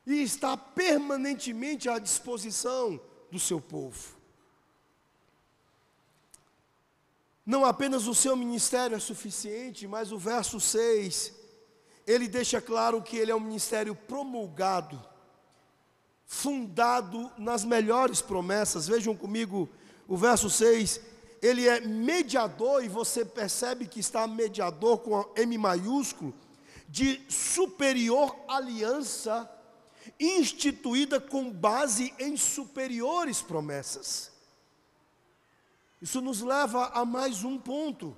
e 0.04 0.24
está 0.24 0.58
permanentemente 0.58 1.88
à 1.88 2.00
disposição 2.00 3.00
do 3.32 3.40
seu 3.40 3.62
povo. 3.62 4.18
Não 7.46 7.64
apenas 7.64 8.08
o 8.08 8.16
seu 8.16 8.36
ministério 8.36 8.98
é 8.98 9.00
suficiente, 9.00 9.88
mas 9.88 10.12
o 10.12 10.18
verso 10.18 10.60
6, 10.60 11.34
ele 12.08 12.30
deixa 12.30 12.62
claro 12.62 13.02
que 13.02 13.18
ele 13.18 13.32
é 13.32 13.36
um 13.36 13.40
ministério 13.42 13.94
promulgado, 13.94 14.98
fundado 16.26 17.30
nas 17.38 17.66
melhores 17.66 18.22
promessas. 18.22 18.88
Vejam 18.88 19.14
comigo 19.14 19.70
o 20.08 20.16
verso 20.16 20.50
6, 20.50 21.02
ele 21.42 21.68
é 21.68 21.82
mediador, 21.82 22.82
e 22.82 22.88
você 22.88 23.26
percebe 23.26 23.86
que 23.86 24.00
está 24.00 24.26
mediador 24.26 25.00
com 25.00 25.30
M 25.36 25.58
maiúsculo, 25.58 26.34
de 26.88 27.22
superior 27.28 28.34
aliança, 28.48 29.52
instituída 30.18 31.20
com 31.20 31.52
base 31.52 32.14
em 32.18 32.38
superiores 32.38 33.42
promessas. 33.42 34.32
Isso 36.02 36.22
nos 36.22 36.42
leva 36.42 36.86
a 36.94 37.04
mais 37.04 37.44
um 37.44 37.58
ponto 37.58 38.16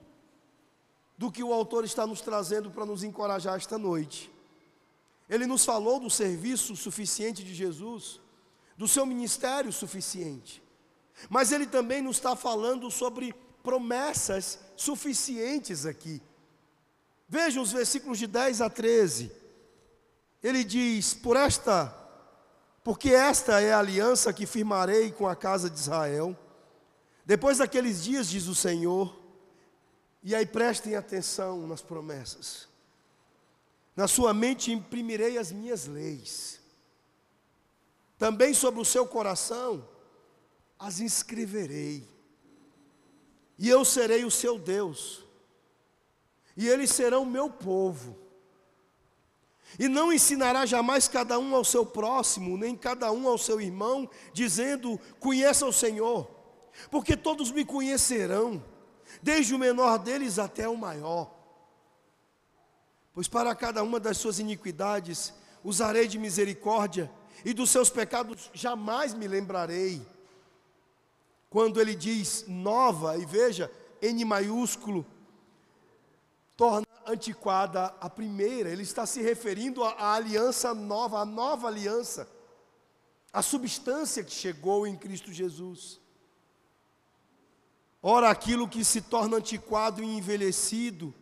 do 1.19 1.29
que 1.29 1.43
o 1.43 1.51
autor 1.51 1.83
está 1.83 2.07
nos 2.07 2.21
trazendo 2.21 2.71
para 2.71 2.85
nos 2.85 3.03
encorajar 3.03 3.57
esta 3.57 3.77
noite. 3.77 4.31
Ele 5.29 5.45
nos 5.45 5.65
falou 5.65 5.99
do 5.99 6.09
serviço 6.09 6.77
suficiente 6.77 7.43
de 7.43 7.53
Jesus, 7.53 8.21
do 8.77 8.87
seu 8.87 9.05
ministério 9.05 9.69
suficiente, 9.73 10.63
mas 11.29 11.51
ele 11.51 11.67
também 11.67 12.01
nos 12.01 12.15
está 12.15 12.37
falando 12.37 12.89
sobre 12.89 13.35
promessas 13.61 14.59
suficientes 14.77 15.85
aqui. 15.85 16.21
Vejam 17.27 17.63
os 17.63 17.73
versículos 17.73 18.17
de 18.17 18.25
10 18.25 18.61
a 18.61 18.69
13. 18.69 19.29
Ele 20.41 20.63
diz: 20.63 21.13
Por 21.13 21.35
esta, 21.35 21.93
porque 22.81 23.09
esta 23.09 23.59
é 23.59 23.73
a 23.73 23.79
aliança 23.79 24.31
que 24.31 24.45
firmarei 24.45 25.11
com 25.11 25.27
a 25.27 25.35
casa 25.35 25.69
de 25.69 25.77
Israel 25.77 26.33
depois 27.29 27.59
daqueles 27.59 28.03
dias, 28.03 28.27
diz 28.27 28.47
o 28.47 28.55
Senhor, 28.55 29.18
e 30.21 30.35
aí 30.35 30.45
prestem 30.45 30.95
atenção 30.95 31.65
nas 31.67 31.81
promessas. 31.81 32.67
Na 33.95 34.07
sua 34.07 34.33
mente 34.33 34.71
imprimirei 34.71 35.37
as 35.37 35.51
minhas 35.51 35.85
leis. 35.85 36.59
Também 38.17 38.53
sobre 38.53 38.81
o 38.81 38.85
seu 38.85 39.05
coração 39.05 39.87
as 40.77 40.99
inscreverei. 40.99 42.07
E 43.57 43.67
eu 43.67 43.83
serei 43.83 44.23
o 44.23 44.31
seu 44.31 44.57
Deus. 44.57 45.23
E 46.55 46.67
eles 46.67 46.91
serão 46.91 47.25
meu 47.25 47.49
povo. 47.49 48.17
E 49.77 49.87
não 49.87 50.11
ensinará 50.11 50.65
jamais 50.65 51.07
cada 51.07 51.37
um 51.37 51.55
ao 51.55 51.63
seu 51.63 51.85
próximo, 51.85 52.57
nem 52.57 52.75
cada 52.75 53.11
um 53.11 53.27
ao 53.27 53.37
seu 53.37 53.61
irmão, 53.61 54.09
dizendo: 54.33 54.99
Conheça 55.19 55.65
o 55.65 55.73
Senhor 55.73 56.39
porque 56.89 57.17
todos 57.17 57.51
me 57.51 57.65
conhecerão, 57.65 58.63
desde 59.21 59.53
o 59.53 59.59
menor 59.59 59.97
deles 59.99 60.39
até 60.39 60.67
o 60.67 60.77
maior. 60.77 61.31
Pois 63.13 63.27
para 63.27 63.53
cada 63.55 63.83
uma 63.83 63.99
das 63.99 64.17
suas 64.17 64.39
iniquidades 64.39 65.33
usarei 65.63 66.07
de 66.07 66.17
misericórdia, 66.17 67.11
e 67.43 67.53
dos 67.53 67.69
seus 67.69 67.89
pecados 67.89 68.49
jamais 68.53 69.13
me 69.13 69.27
lembrarei. 69.27 70.05
Quando 71.49 71.79
ele 71.79 71.95
diz 71.95 72.45
nova, 72.47 73.17
e 73.17 73.25
veja, 73.25 73.71
N 74.01 74.25
maiúsculo, 74.25 75.05
torna 76.55 76.85
antiquada 77.07 77.95
a 77.99 78.09
primeira, 78.09 78.69
ele 78.69 78.83
está 78.83 79.05
se 79.05 79.21
referindo 79.21 79.83
à 79.83 80.13
aliança 80.13 80.73
nova, 80.73 81.19
à 81.19 81.25
nova 81.25 81.67
aliança, 81.67 82.29
a 83.31 83.41
substância 83.41 84.23
que 84.23 84.31
chegou 84.31 84.85
em 84.85 84.95
Cristo 84.95 85.31
Jesus. 85.31 85.99
Ora, 88.01 88.29
aquilo 88.29 88.67
que 88.67 88.83
se 88.85 89.01
torna 89.01 89.37
antiquado 89.37 90.01
e 90.01 90.17
envelhecido 90.17 91.13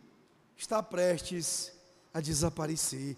está 0.55 0.81
prestes 0.83 1.71
a 2.13 2.21
desaparecer. 2.21 3.17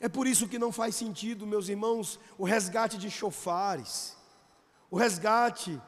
É 0.00 0.08
por 0.08 0.26
isso 0.26 0.48
que 0.48 0.58
não 0.58 0.72
faz 0.72 0.96
sentido, 0.96 1.46
meus 1.46 1.68
irmãos, 1.68 2.18
o 2.38 2.44
resgate 2.44 2.96
de 2.96 3.10
chofares, 3.10 4.16
o 4.90 4.96
resgate 4.96 5.80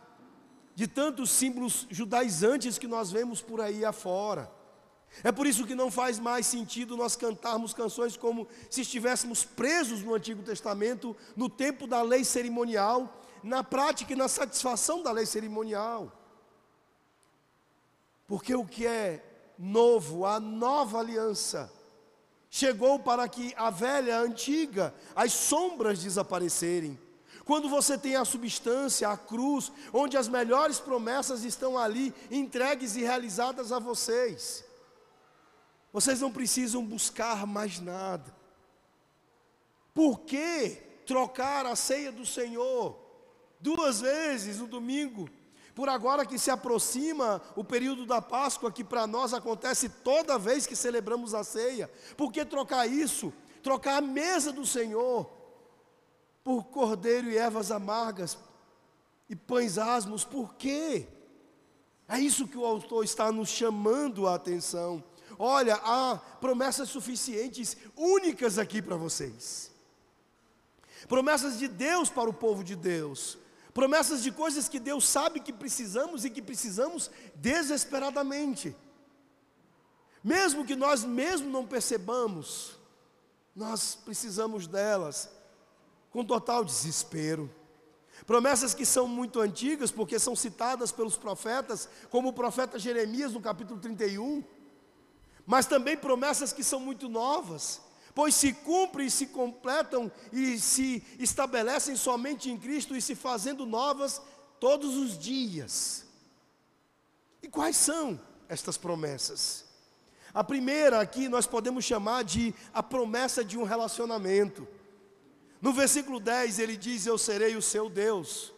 de 0.75 0.87
tantos 0.87 1.31
símbolos 1.31 1.87
judaizantes 1.90 2.79
que 2.79 2.87
nós 2.87 3.11
vemos 3.11 3.40
por 3.40 3.61
aí 3.61 3.85
afora. 3.85 4.51
É 5.23 5.33
por 5.33 5.47
isso 5.47 5.67
que 5.67 5.75
não 5.75 5.90
faz 5.90 6.19
mais 6.19 6.47
sentido 6.47 6.97
nós 6.97 7.17
cantarmos 7.17 7.73
canções 7.73 8.17
como 8.17 8.49
se 8.69 8.81
estivéssemos 8.81 9.45
presos 9.45 10.03
no 10.03 10.14
Antigo 10.14 10.43
Testamento, 10.43 11.17
no 11.37 11.49
tempo 11.49 11.87
da 11.87 12.03
lei 12.03 12.25
cerimonial, 12.25 13.23
na 13.44 13.62
prática 13.62 14.14
e 14.14 14.16
na 14.16 14.26
satisfação 14.26 15.02
da 15.02 15.12
lei 15.12 15.26
cerimonial. 15.26 16.11
Porque 18.26 18.54
o 18.54 18.64
que 18.64 18.87
é 18.87 19.22
novo, 19.59 20.24
a 20.24 20.40
nova 20.40 20.98
aliança, 20.98 21.70
chegou 22.48 22.98
para 22.98 23.28
que 23.28 23.52
a 23.54 23.68
velha, 23.68 24.16
a 24.16 24.20
antiga, 24.22 24.94
as 25.14 25.33
sombras 25.33 26.02
desaparecerem. 26.02 26.98
Quando 27.44 27.68
você 27.68 27.98
tem 27.98 28.16
a 28.16 28.24
substância, 28.24 29.11
a 29.11 29.16
cruz, 29.16 29.70
onde 29.92 30.16
as 30.16 30.26
melhores 30.26 30.80
promessas 30.80 31.44
estão 31.44 31.76
ali 31.76 32.14
entregues 32.30 32.96
e 32.96 33.02
realizadas 33.02 33.70
a 33.70 33.78
vocês. 33.78 34.64
Vocês 35.92 36.22
não 36.22 36.33
precisam 36.33 36.83
buscar 36.83 37.46
mais 37.46 37.78
nada. 37.78 38.35
Por 39.92 40.20
que 40.20 40.80
trocar 41.04 41.66
a 41.66 41.76
ceia 41.76 42.11
do 42.11 42.24
Senhor 42.24 43.04
duas 43.64 44.03
vezes 44.03 44.59
no 44.59 44.66
domingo? 44.66 45.27
Por 45.74 45.88
agora 45.88 46.27
que 46.27 46.38
se 46.38 46.50
aproxima 46.50 47.40
o 47.57 47.64
período 47.64 48.05
da 48.05 48.20
Páscoa, 48.20 48.70
que 48.70 48.85
para 48.85 49.07
nós 49.07 49.33
acontece 49.33 49.88
toda 49.88 50.38
vez 50.38 50.66
que 50.66 50.77
celebramos 50.77 51.35
a 51.35 51.42
ceia. 51.42 51.90
Por 52.16 52.31
que 52.31 52.44
trocar 52.44 52.87
isso? 52.87 53.33
Trocar 53.62 53.96
a 53.96 54.00
mesa 54.03 54.53
do 54.53 54.66
Senhor 54.66 55.29
por 56.44 56.64
cordeiro 56.64 57.31
e 57.31 57.38
ervas 57.38 57.70
amargas 57.70 58.37
e 59.29 59.35
pães 59.35 59.79
asmos. 59.79 60.24
Por 60.24 60.55
quê? 60.55 61.09
É 62.07 62.20
isso 62.20 62.46
que 62.46 62.59
o 62.59 62.66
autor 62.66 63.03
está 63.03 63.33
nos 63.33 63.48
chamando 63.48 64.29
a 64.29 64.35
atenção. 64.35 65.03
Olha, 65.38 65.81
há 65.83 66.18
promessas 66.40 66.90
suficientes, 66.90 67.77
únicas 67.96 68.59
aqui 68.59 68.83
para 68.83 68.94
vocês. 68.94 69.72
Promessas 71.09 71.59
de 71.59 71.66
Deus 71.66 72.11
para 72.11 72.31
o 72.31 72.35
povo 72.35 72.62
de 72.62 72.77
Deus. 72.77 73.38
Promessas 73.75 74.23
de 74.23 74.33
coisas 74.33 74.69
que 74.69 74.79
Deus 74.79 75.07
sabe 75.07 75.41
que 75.41 75.53
precisamos 75.53 76.25
e 76.25 76.31
que 76.31 76.41
precisamos 76.41 77.11
desesperadamente. 77.35 78.75
Mesmo 80.23 80.65
que 80.65 80.75
nós 80.75 81.05
mesmo 81.05 81.51
não 81.51 81.67
percebamos, 81.67 82.79
nós 83.55 83.95
precisamos 83.95 84.67
delas 84.67 85.29
com 86.11 86.25
total 86.25 86.65
desespero. 86.65 87.53
Promessas 88.27 88.73
que 88.73 88.87
são 88.87 89.07
muito 89.07 89.41
antigas, 89.41 89.91
porque 89.91 90.19
são 90.19 90.35
citadas 90.35 90.93
pelos 90.93 91.17
profetas, 91.17 91.89
como 92.09 92.29
o 92.29 92.33
profeta 92.33 92.79
Jeremias 92.79 93.33
no 93.33 93.41
capítulo 93.41 93.81
31 93.81 94.43
mas 95.47 95.67
também 95.67 95.97
promessas 95.97 96.53
que 96.53 96.65
são 96.65 96.81
muito 96.81 97.09
novas, 97.09 97.81
pois 98.14 98.35
se 98.35 98.53
cumprem, 98.53 99.11
se 99.11 99.27
completam 99.27 100.11
e 100.33 100.59
se 100.59 101.03
estabelecem 101.18 101.96
somente 101.96 102.50
em 102.50 102.59
Cristo 102.59 102.94
e 102.94 103.03
se 103.03 103.14
fazendo 103.14 103.66
novas 103.66 104.22
todos 104.61 104.96
os 104.96 105.18
dias. 105.18 106.07
E 107.42 107.48
quais 107.48 107.77
são 107.77 108.20
estas 108.48 108.77
promessas? 108.77 109.64
A 110.33 110.42
primeira 110.42 111.00
aqui 111.00 111.29
nós 111.29 111.46
podemos 111.46 111.85
chamar 111.85 112.24
de 112.24 112.55
a 112.72 112.83
promessa 112.83 113.44
de 113.44 113.59
um 113.59 113.64
relacionamento. 113.64 114.66
No 115.61 115.72
versículo 115.72 116.20
10 116.20 116.59
ele 116.59 116.77
diz: 116.77 117.07
Eu 117.07 117.18
serei 117.18 117.57
o 117.57 117.62
seu 117.62 117.88
Deus, 117.90 118.53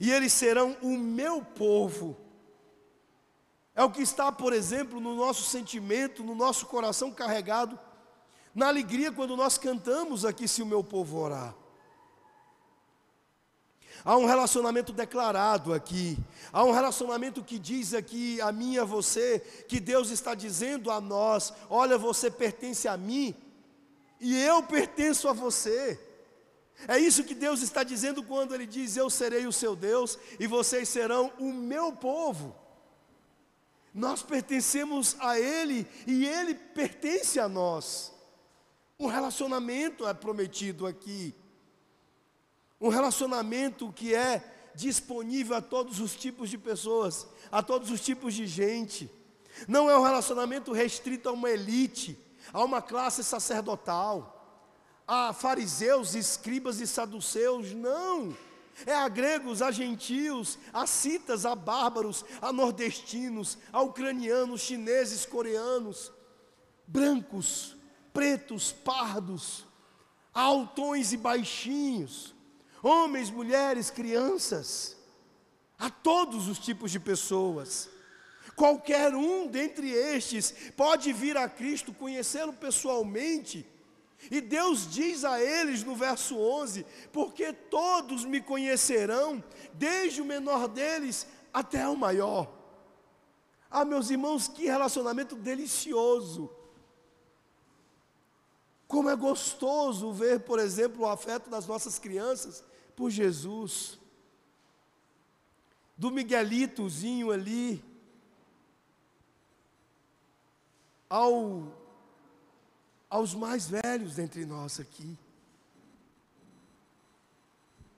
e 0.00 0.10
eles 0.10 0.32
serão 0.32 0.76
o 0.82 0.96
meu 0.96 1.44
povo. 1.44 2.16
É 3.74 3.84
o 3.84 3.90
que 3.90 4.02
está, 4.02 4.30
por 4.30 4.52
exemplo, 4.52 5.00
no 5.00 5.14
nosso 5.14 5.44
sentimento, 5.44 6.22
no 6.22 6.34
nosso 6.34 6.66
coração 6.66 7.12
carregado, 7.12 7.78
na 8.54 8.68
alegria 8.68 9.12
quando 9.12 9.36
nós 9.36 9.56
cantamos 9.56 10.24
aqui, 10.24 10.48
se 10.48 10.62
o 10.62 10.66
meu 10.66 10.82
povo 10.82 11.18
orar. 11.18 11.54
Há 14.04 14.16
um 14.16 14.24
relacionamento 14.24 14.92
declarado 14.92 15.74
aqui, 15.74 16.16
há 16.52 16.64
um 16.64 16.72
relacionamento 16.72 17.44
que 17.44 17.58
diz 17.58 17.92
aqui 17.92 18.40
a 18.40 18.50
mim 18.50 18.74
e 18.74 18.78
a 18.78 18.84
você, 18.84 19.40
que 19.68 19.78
Deus 19.78 20.10
está 20.10 20.34
dizendo 20.34 20.90
a 20.90 21.00
nós: 21.00 21.52
olha, 21.68 21.98
você 21.98 22.30
pertence 22.30 22.88
a 22.88 22.96
mim 22.96 23.34
e 24.18 24.36
eu 24.40 24.62
pertenço 24.62 25.28
a 25.28 25.32
você. 25.32 26.00
É 26.88 26.98
isso 26.98 27.24
que 27.24 27.34
Deus 27.34 27.60
está 27.60 27.82
dizendo 27.82 28.22
quando 28.22 28.54
Ele 28.54 28.66
diz: 28.66 28.96
Eu 28.96 29.10
serei 29.10 29.46
o 29.46 29.52
seu 29.52 29.76
Deus 29.76 30.18
e 30.38 30.46
vocês 30.46 30.88
serão 30.88 31.30
o 31.38 31.52
meu 31.52 31.92
povo. 31.92 32.56
Nós 33.92 34.22
pertencemos 34.22 35.16
a 35.18 35.38
Ele 35.38 35.86
e 36.06 36.26
Ele 36.26 36.54
pertence 36.54 37.38
a 37.38 37.48
nós. 37.48 38.12
Um 39.00 39.06
relacionamento 39.06 40.06
é 40.06 40.12
prometido 40.12 40.86
aqui. 40.86 41.34
Um 42.78 42.90
relacionamento 42.90 43.90
que 43.90 44.14
é 44.14 44.44
disponível 44.74 45.56
a 45.56 45.62
todos 45.62 46.00
os 46.00 46.14
tipos 46.14 46.50
de 46.50 46.58
pessoas, 46.58 47.26
a 47.50 47.62
todos 47.62 47.90
os 47.90 48.02
tipos 48.02 48.34
de 48.34 48.46
gente. 48.46 49.10
Não 49.66 49.88
é 49.90 49.98
um 49.98 50.02
relacionamento 50.02 50.70
restrito 50.70 51.30
a 51.30 51.32
uma 51.32 51.48
elite, 51.48 52.18
a 52.52 52.62
uma 52.62 52.82
classe 52.82 53.24
sacerdotal, 53.24 54.36
a 55.08 55.32
fariseus, 55.32 56.14
escribas 56.14 56.78
e 56.78 56.86
saduceus, 56.86 57.72
não 57.72 58.36
é 58.86 58.94
a 58.94 59.08
gregos, 59.08 59.62
a 59.62 59.70
gentios, 59.70 60.58
a 60.72 60.86
citas, 60.86 61.44
a 61.44 61.54
bárbaros, 61.54 62.24
a 62.40 62.52
nordestinos, 62.52 63.58
a 63.72 63.80
ucranianos, 63.80 64.60
chineses, 64.60 65.26
coreanos, 65.26 66.12
brancos, 66.86 67.76
pretos, 68.12 68.72
pardos, 68.72 69.66
altões 70.32 71.12
e 71.12 71.16
baixinhos, 71.16 72.34
homens, 72.82 73.30
mulheres, 73.30 73.90
crianças, 73.90 74.96
a 75.78 75.90
todos 75.90 76.48
os 76.48 76.58
tipos 76.58 76.90
de 76.90 77.00
pessoas. 77.00 77.88
Qualquer 78.56 79.14
um 79.14 79.46
dentre 79.46 79.90
estes 79.90 80.54
pode 80.76 81.12
vir 81.12 81.36
a 81.36 81.48
Cristo, 81.48 81.92
conhecê-lo 81.92 82.52
pessoalmente 82.52 83.66
e 84.28 84.40
Deus 84.40 84.90
diz 84.90 85.24
a 85.24 85.40
eles 85.40 85.84
no 85.84 85.94
verso 85.94 86.36
11: 86.36 86.84
Porque 87.12 87.52
todos 87.52 88.24
me 88.24 88.40
conhecerão, 88.40 89.42
desde 89.74 90.20
o 90.20 90.24
menor 90.24 90.66
deles 90.66 91.26
até 91.54 91.88
o 91.88 91.96
maior. 91.96 92.52
Ah, 93.70 93.84
meus 93.84 94.10
irmãos, 94.10 94.48
que 94.48 94.64
relacionamento 94.64 95.36
delicioso. 95.36 96.50
Como 98.90 99.08
é 99.08 99.14
gostoso 99.14 100.12
ver, 100.12 100.40
por 100.40 100.58
exemplo, 100.58 101.02
o 101.02 101.08
afeto 101.08 101.48
das 101.48 101.64
nossas 101.64 101.96
crianças 101.96 102.64
por 102.96 103.08
Jesus. 103.08 104.00
Do 105.96 106.10
Miguelitozinho 106.10 107.30
ali, 107.30 107.84
ao 111.08 111.72
aos 113.08 113.32
mais 113.32 113.68
velhos 113.68 114.16
dentre 114.16 114.44
nós 114.44 114.80
aqui. 114.80 115.16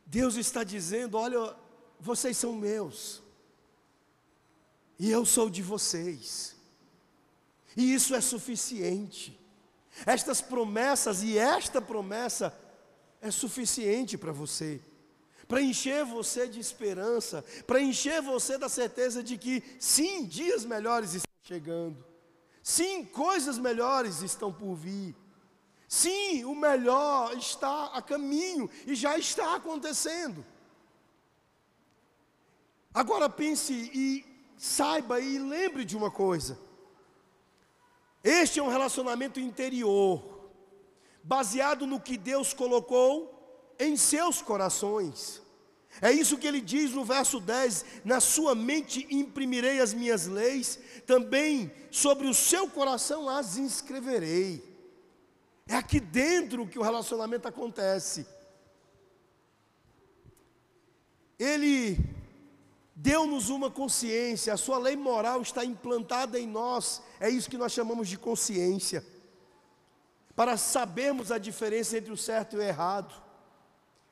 Deus 0.05 0.35
está 0.35 0.63
dizendo: 0.63 1.17
olha, 1.17 1.57
vocês 1.99 2.37
são 2.37 2.53
meus, 2.55 3.23
e 4.99 5.11
eu 5.11 5.25
sou 5.25 5.49
de 5.49 5.63
vocês, 5.63 6.55
e 7.75 7.95
isso 7.95 8.15
é 8.15 8.21
suficiente. 8.21 9.42
Estas 10.07 10.41
promessas 10.41 11.23
e 11.23 11.37
esta 11.39 11.81
promessa 11.81 12.57
é 13.21 13.31
suficiente 13.31 14.19
para 14.19 14.33
você, 14.33 14.81
para 15.47 15.63
encher 15.63 16.05
você 16.05 16.49
de 16.49 16.59
esperança, 16.59 17.45
para 17.67 17.81
encher 17.81 18.21
você 18.23 18.59
da 18.59 18.69
certeza 18.69 19.23
de 19.23 19.37
que 19.37 19.63
sim, 19.79 20.25
dias 20.25 20.65
melhores 20.65 21.15
estão 21.15 21.33
chegando. 21.43 22.05
Sim, 22.63 23.05
coisas 23.05 23.59
melhores 23.59 24.23
estão 24.23 24.53
por 24.53 24.75
vir. 24.75 25.15
Sim, 25.89 26.45
o 26.45 26.55
melhor 26.55 27.37
está 27.37 27.87
a 27.87 28.01
caminho 28.01 28.71
e 28.87 28.95
já 28.95 29.19
está 29.19 29.57
acontecendo. 29.57 30.45
Agora 32.95 33.29
pense 33.29 33.73
e 33.73 34.25
saiba 34.57 35.21
e 35.21 35.39
lembre 35.39 35.85
de 35.85 35.97
uma 35.97 36.11
coisa. 36.11 36.59
Este 38.23 38.61
é 38.61 38.63
um 38.63 38.69
relacionamento 38.69 39.41
interior, 39.41 40.51
baseado 41.23 41.87
no 41.87 42.01
que 42.01 42.17
Deus 42.17 42.53
colocou 42.53 43.75
em 43.79 43.97
seus 43.97 44.41
corações. 44.41 45.43
É 46.01 46.11
isso 46.11 46.39
que 46.39 46.47
ele 46.47 46.61
diz 46.61 46.93
no 46.93 47.05
verso 47.05 47.41
10: 47.41 47.85
Na 48.05 48.21
sua 48.21 48.55
mente 48.55 49.07
imprimirei 49.11 49.81
as 49.81 49.93
minhas 49.93 50.27
leis, 50.27 50.79
também 51.05 51.71
sobre 51.91 52.29
o 52.29 52.35
seu 52.35 52.69
coração 52.69 53.29
as 53.29 53.57
inscreverei. 53.57 54.63
É 55.67 55.75
aqui 55.75 56.01
dentro 56.01 56.67
que 56.67 56.79
o 56.79 56.83
relacionamento 56.83 57.49
acontece. 57.49 58.27
Ele 61.39 61.99
deu-nos 63.03 63.49
uma 63.51 63.69
consciência, 63.69 64.55
a 64.55 64.57
sua 64.57 64.79
lei 64.79 64.95
moral 64.95 65.43
está 65.43 65.65
implantada 65.65 66.39
em 66.39 66.47
nós, 66.47 67.03
é 67.19 67.29
isso 67.29 67.51
que 67.51 67.59
nós 67.59 67.73
chamamos 67.73 68.09
de 68.09 68.17
consciência, 68.17 69.05
para 70.37 70.57
sabermos 70.57 71.33
a 71.33 71.37
diferença 71.37 71.99
entre 71.99 72.13
o 72.13 72.17
certo 72.17 72.55
e 72.55 72.59
o 72.61 72.63
errado, 72.63 73.13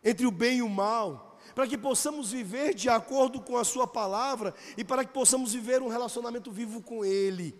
entre 0.02 0.26
o 0.26 0.30
bem 0.32 0.58
e 0.58 0.62
o 0.62 0.68
mal, 0.68 1.38
para 1.54 1.68
que 1.68 1.78
possamos 1.78 2.32
viver 2.32 2.74
de 2.74 2.88
acordo 2.88 3.40
com 3.40 3.56
a 3.56 3.64
Sua 3.64 3.86
palavra 3.86 4.52
e 4.76 4.82
para 4.82 5.04
que 5.04 5.12
possamos 5.12 5.52
viver 5.52 5.80
um 5.80 5.88
relacionamento 5.88 6.50
vivo 6.50 6.82
com 6.82 7.04
Ele. 7.04 7.54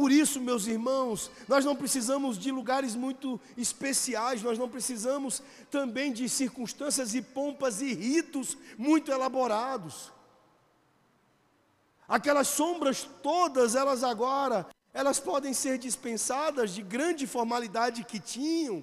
Por 0.00 0.10
isso, 0.10 0.40
meus 0.40 0.66
irmãos, 0.66 1.30
nós 1.46 1.62
não 1.62 1.76
precisamos 1.76 2.38
de 2.38 2.50
lugares 2.50 2.96
muito 2.96 3.38
especiais, 3.54 4.42
nós 4.42 4.56
não 4.56 4.66
precisamos 4.66 5.42
também 5.70 6.10
de 6.10 6.26
circunstâncias 6.26 7.14
e 7.14 7.20
pompas 7.20 7.82
e 7.82 7.92
ritos 7.92 8.56
muito 8.78 9.12
elaborados. 9.12 10.10
Aquelas 12.08 12.48
sombras 12.48 13.06
todas, 13.22 13.74
elas 13.74 14.02
agora, 14.02 14.66
elas 14.94 15.20
podem 15.20 15.52
ser 15.52 15.76
dispensadas 15.76 16.70
de 16.70 16.80
grande 16.80 17.26
formalidade 17.26 18.02
que 18.02 18.18
tinham, 18.18 18.82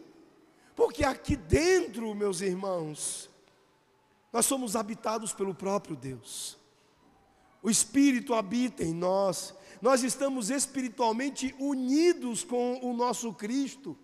porque 0.76 1.03
aqui 1.03 1.36
dentro, 1.36 2.13
meus 2.13 2.41
irmãos, 2.41 3.28
nós 4.32 4.45
somos 4.45 4.76
habitados 4.76 5.34
pelo 5.34 5.55
próprio 5.55 5.95
Deus. 5.95 6.59
O 7.63 7.72
Espírito 7.72 8.36
habita 8.36 8.84
em 8.84 8.93
nós, 8.93 9.55
nós 9.82 10.03
estamos 10.03 10.49
espiritualmente 10.49 11.55
unidos 11.59 12.43
com 12.43 12.80
o 12.84 12.93
nosso 12.93 13.34
Cristo. 13.34 13.97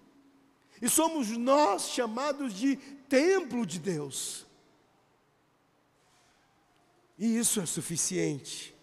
E 0.82 0.90
somos 0.90 1.30
nós 1.30 1.90
chamados 1.90 2.54
de 2.54 2.76
templo 2.76 3.66
de 3.66 3.80
Deus. 3.80 4.46
E 7.18 7.38
isso 7.38 7.62
é 7.62 7.66
suficiente. 7.66 8.76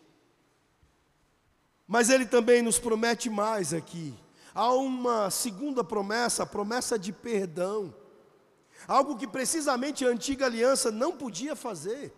Mas 1.86 2.08
ele 2.08 2.24
também 2.24 2.62
nos 2.62 2.78
promete 2.78 3.28
mais 3.28 3.74
aqui. 3.74 4.14
Há 4.54 4.72
uma 4.72 5.30
segunda 5.30 5.84
promessa, 5.84 6.44
a 6.44 6.46
promessa 6.46 6.98
de 6.98 7.12
perdão. 7.12 7.94
Algo 8.86 9.16
que 9.16 9.26
precisamente 9.26 10.04
a 10.04 10.08
antiga 10.08 10.46
aliança 10.46 10.90
não 10.90 11.16
podia 11.16 11.54
fazer. 11.54 12.14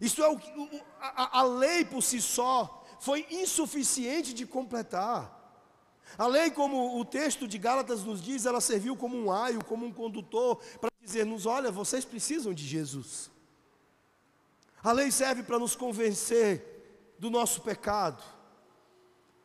Isso 0.00 0.22
é 0.22 0.30
o, 0.30 0.38
a, 1.00 1.40
a 1.40 1.42
lei 1.42 1.84
por 1.84 2.02
si 2.02 2.20
só 2.20 2.83
foi 3.04 3.26
insuficiente 3.30 4.32
de 4.32 4.46
completar. 4.46 5.22
A 6.16 6.26
lei, 6.26 6.50
como 6.50 6.98
o 6.98 7.04
texto 7.04 7.46
de 7.46 7.58
Gálatas 7.58 8.02
nos 8.02 8.22
diz, 8.22 8.46
ela 8.46 8.62
serviu 8.62 8.96
como 8.96 9.14
um 9.14 9.30
aio, 9.30 9.62
como 9.62 9.84
um 9.84 9.92
condutor, 9.92 10.56
para 10.80 10.88
dizer-nos: 11.02 11.44
olha, 11.44 11.70
vocês 11.70 12.02
precisam 12.02 12.54
de 12.54 12.66
Jesus. 12.66 13.30
A 14.82 14.90
lei 14.90 15.10
serve 15.10 15.42
para 15.42 15.58
nos 15.58 15.76
convencer 15.76 17.14
do 17.18 17.28
nosso 17.28 17.60
pecado, 17.60 18.22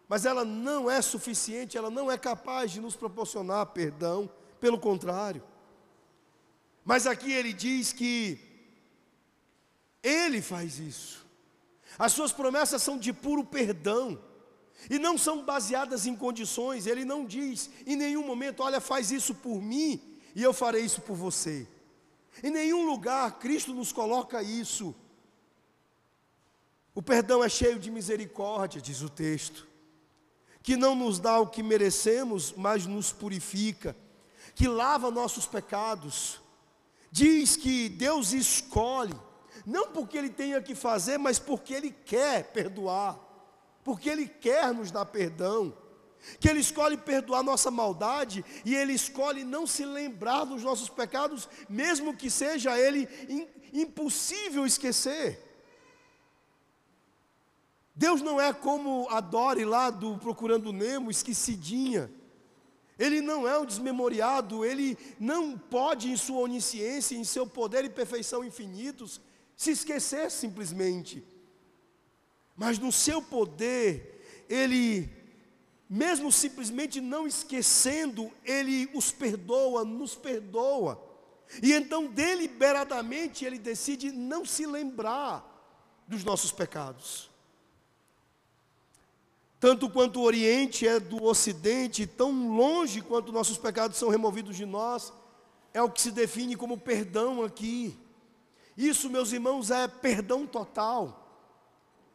mas 0.08 0.26
ela 0.26 0.46
não 0.46 0.90
é 0.90 1.02
suficiente, 1.02 1.78
ela 1.78 1.90
não 1.90 2.10
é 2.10 2.18
capaz 2.18 2.72
de 2.72 2.80
nos 2.80 2.96
proporcionar 2.96 3.66
perdão, 3.68 4.30
pelo 4.62 4.80
contrário. 4.80 5.44
Mas 6.86 7.06
aqui 7.06 7.34
ele 7.34 7.52
diz 7.52 7.92
que 7.92 8.40
ele 10.02 10.42
faz 10.42 10.80
isso. 10.80 11.19
As 12.00 12.14
suas 12.14 12.32
promessas 12.32 12.82
são 12.82 12.98
de 12.98 13.12
puro 13.12 13.44
perdão. 13.44 14.18
E 14.90 14.98
não 14.98 15.18
são 15.18 15.44
baseadas 15.44 16.06
em 16.06 16.16
condições. 16.16 16.88
Ele 16.88 17.04
não 17.04 17.26
diz 17.26 17.70
em 17.86 17.98
nenhum 17.98 18.26
momento: 18.26 18.64
olha, 18.64 18.80
faz 18.80 19.12
isso 19.12 19.36
por 19.36 19.62
mim 19.62 20.02
e 20.34 20.42
eu 20.42 20.54
farei 20.54 20.84
isso 20.86 21.02
por 21.02 21.18
você. 21.18 21.68
Em 22.42 22.50
nenhum 22.50 22.86
lugar 22.86 23.38
Cristo 23.40 23.74
nos 23.74 23.92
coloca 23.92 24.42
isso. 24.42 24.96
O 26.96 27.02
perdão 27.02 27.44
é 27.44 27.50
cheio 27.50 27.78
de 27.78 27.92
misericórdia, 27.92 28.82
diz 28.82 29.02
o 29.02 29.10
texto, 29.10 29.68
que 30.64 30.76
não 30.76 30.96
nos 30.96 31.20
dá 31.20 31.40
o 31.40 31.48
que 31.48 31.64
merecemos, 31.64 32.54
mas 32.56 32.86
nos 32.86 33.12
purifica, 33.12 33.96
que 34.56 34.68
lava 34.68 35.12
nossos 35.12 35.46
pecados. 35.46 36.42
Diz 37.12 37.56
que 37.56 37.90
Deus 37.90 38.34
escolhe 38.34 39.16
não 39.70 39.92
porque 39.92 40.18
ele 40.18 40.30
tenha 40.32 40.60
que 40.62 40.74
fazer, 40.74 41.20
mas 41.20 41.38
porque 41.38 41.76
ele 41.76 41.92
quer 41.92 42.52
perdoar, 42.52 43.20
porque 43.84 44.10
ele 44.10 44.28
quer 44.28 44.74
nos 44.74 44.90
dar 44.90 45.06
perdão, 45.06 45.78
que 46.40 46.50
ele 46.50 46.60
escolhe 46.60 46.98
perdoar 46.98 47.44
nossa 47.44 47.70
maldade 47.70 48.44
e 48.66 48.74
ele 48.76 48.94
escolhe 48.94 49.44
não 49.44 49.68
se 49.68 49.86
lembrar 49.86 50.44
dos 50.44 50.64
nossos 50.64 50.90
pecados, 50.90 51.48
mesmo 51.70 52.18
que 52.18 52.32
seja 52.32 52.80
ele 52.80 53.08
impossível 53.72 54.66
esquecer. 54.66 55.40
Deus 57.94 58.24
não 58.24 58.42
é 58.42 58.52
como 58.52 59.08
a 59.12 59.20
Dory 59.20 59.66
lá 59.66 59.92
do 59.92 60.18
Procurando 60.18 60.74
Nemo, 60.74 61.12
esquecidinha. 61.12 62.12
Ele 62.98 63.22
não 63.22 63.48
é 63.48 63.58
um 63.60 63.66
desmemoriado, 63.66 64.66
ele 64.66 64.98
não 65.20 65.56
pode, 65.58 66.10
em 66.10 66.18
sua 66.18 66.40
onisciência, 66.40 67.16
em 67.16 67.24
seu 67.24 67.46
poder 67.46 67.86
e 67.86 67.90
perfeição 67.90 68.44
infinitos, 68.44 69.22
se 69.60 69.72
esquecer 69.72 70.32
simplesmente. 70.32 71.22
Mas 72.56 72.80
no 72.80 72.94
seu 72.94 73.22
poder, 73.22 74.46
Ele, 74.48 75.10
mesmo 75.90 76.32
simplesmente 76.32 77.02
não 77.02 77.28
esquecendo, 77.28 78.32
Ele 78.46 78.90
os 78.94 79.12
perdoa, 79.12 79.84
nos 79.84 80.16
perdoa. 80.16 80.98
E 81.62 81.74
então, 81.74 82.08
deliberadamente, 82.08 83.44
Ele 83.44 83.60
decide 83.60 84.14
não 84.14 84.46
se 84.46 84.66
lembrar 84.66 85.46
dos 86.08 86.24
nossos 86.24 86.54
pecados. 86.54 87.30
Tanto 89.60 89.90
quanto 89.90 90.22
o 90.22 90.24
Oriente 90.24 90.88
é 90.88 91.02
do 91.02 91.22
Ocidente, 91.22 92.08
tão 92.08 92.56
longe 92.56 93.02
quanto 93.02 93.34
nossos 93.34 93.58
pecados 93.58 93.98
são 93.98 94.08
removidos 94.08 94.56
de 94.56 94.66
nós, 94.66 95.12
é 95.74 95.82
o 95.82 95.92
que 95.92 96.02
se 96.02 96.12
define 96.12 96.56
como 96.56 96.78
perdão 96.78 97.44
aqui. 97.44 98.00
Isso, 98.80 99.10
meus 99.10 99.34
irmãos, 99.34 99.72
é 99.72 99.90
perdão 99.90 100.48
total. 100.48 101.28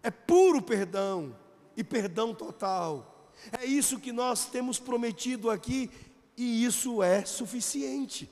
É 0.02 0.10
puro 0.10 0.62
perdão 0.62 1.36
e 1.76 1.84
perdão 1.84 2.34
total. 2.34 3.28
É 3.52 3.66
isso 3.66 4.00
que 4.00 4.10
nós 4.10 4.46
temos 4.46 4.78
prometido 4.78 5.50
aqui 5.50 5.90
e 6.34 6.64
isso 6.64 7.02
é 7.02 7.22
suficiente. 7.26 8.30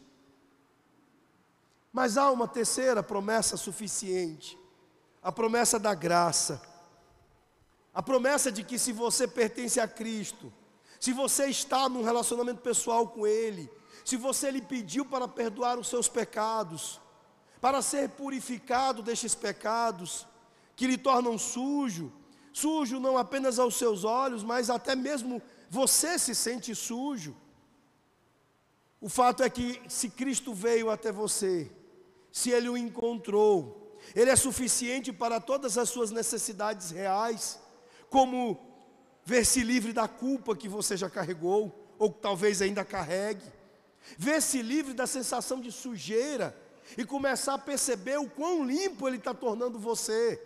Mas 1.92 2.16
há 2.16 2.30
uma 2.30 2.48
terceira 2.48 3.02
promessa 3.02 3.58
suficiente: 3.58 4.58
a 5.22 5.30
promessa 5.30 5.78
da 5.78 5.92
graça. 5.92 6.62
A 7.92 8.02
promessa 8.02 8.50
de 8.50 8.64
que 8.64 8.78
se 8.78 8.92
você 8.92 9.28
pertence 9.28 9.78
a 9.78 9.86
Cristo, 9.86 10.50
se 10.98 11.12
você 11.12 11.48
está 11.48 11.86
num 11.86 12.02
relacionamento 12.02 12.62
pessoal 12.62 13.06
com 13.08 13.26
Ele, 13.26 13.70
se 14.02 14.16
você 14.16 14.50
lhe 14.50 14.62
pediu 14.62 15.04
para 15.04 15.28
perdoar 15.28 15.78
os 15.78 15.88
seus 15.88 16.08
pecados, 16.08 17.01
para 17.62 17.80
ser 17.80 18.08
purificado 18.08 19.04
destes 19.04 19.36
pecados 19.36 20.26
que 20.74 20.84
lhe 20.84 20.98
tornam 20.98 21.38
sujo, 21.38 22.12
sujo 22.52 22.98
não 22.98 23.16
apenas 23.16 23.56
aos 23.56 23.76
seus 23.76 24.02
olhos, 24.02 24.42
mas 24.42 24.68
até 24.68 24.96
mesmo 24.96 25.40
você 25.70 26.18
se 26.18 26.34
sente 26.34 26.74
sujo. 26.74 27.36
O 29.00 29.08
fato 29.08 29.44
é 29.44 29.48
que 29.48 29.80
se 29.88 30.10
Cristo 30.10 30.52
veio 30.52 30.90
até 30.90 31.12
você, 31.12 31.70
se 32.32 32.50
Ele 32.50 32.68
o 32.68 32.76
encontrou, 32.76 33.96
Ele 34.12 34.30
é 34.30 34.36
suficiente 34.36 35.12
para 35.12 35.40
todas 35.40 35.78
as 35.78 35.88
suas 35.88 36.10
necessidades 36.10 36.90
reais, 36.90 37.60
como 38.10 38.58
ver-se 39.24 39.62
livre 39.62 39.92
da 39.92 40.08
culpa 40.08 40.56
que 40.56 40.68
você 40.68 40.96
já 40.96 41.08
carregou, 41.08 41.94
ou 41.96 42.10
talvez 42.10 42.60
ainda 42.60 42.84
carregue, 42.84 43.46
ver-se 44.18 44.60
livre 44.62 44.94
da 44.94 45.06
sensação 45.06 45.60
de 45.60 45.70
sujeira 45.70 46.60
e 46.96 47.04
começar 47.04 47.54
a 47.54 47.58
perceber 47.58 48.18
o 48.18 48.28
quão 48.28 48.64
limpo 48.64 49.08
Ele 49.08 49.16
está 49.16 49.34
tornando 49.34 49.78
você. 49.78 50.40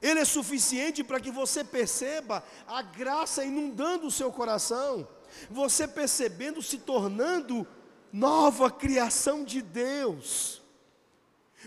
Ele 0.00 0.20
é 0.20 0.24
suficiente 0.24 1.02
para 1.02 1.20
que 1.20 1.30
você 1.30 1.64
perceba 1.64 2.44
a 2.66 2.82
graça 2.82 3.44
inundando 3.44 4.06
o 4.06 4.10
seu 4.10 4.30
coração, 4.30 5.08
você 5.50 5.88
percebendo, 5.88 6.62
se 6.62 6.78
tornando 6.78 7.66
nova 8.12 8.70
criação 8.70 9.44
de 9.44 9.60
Deus. 9.60 10.62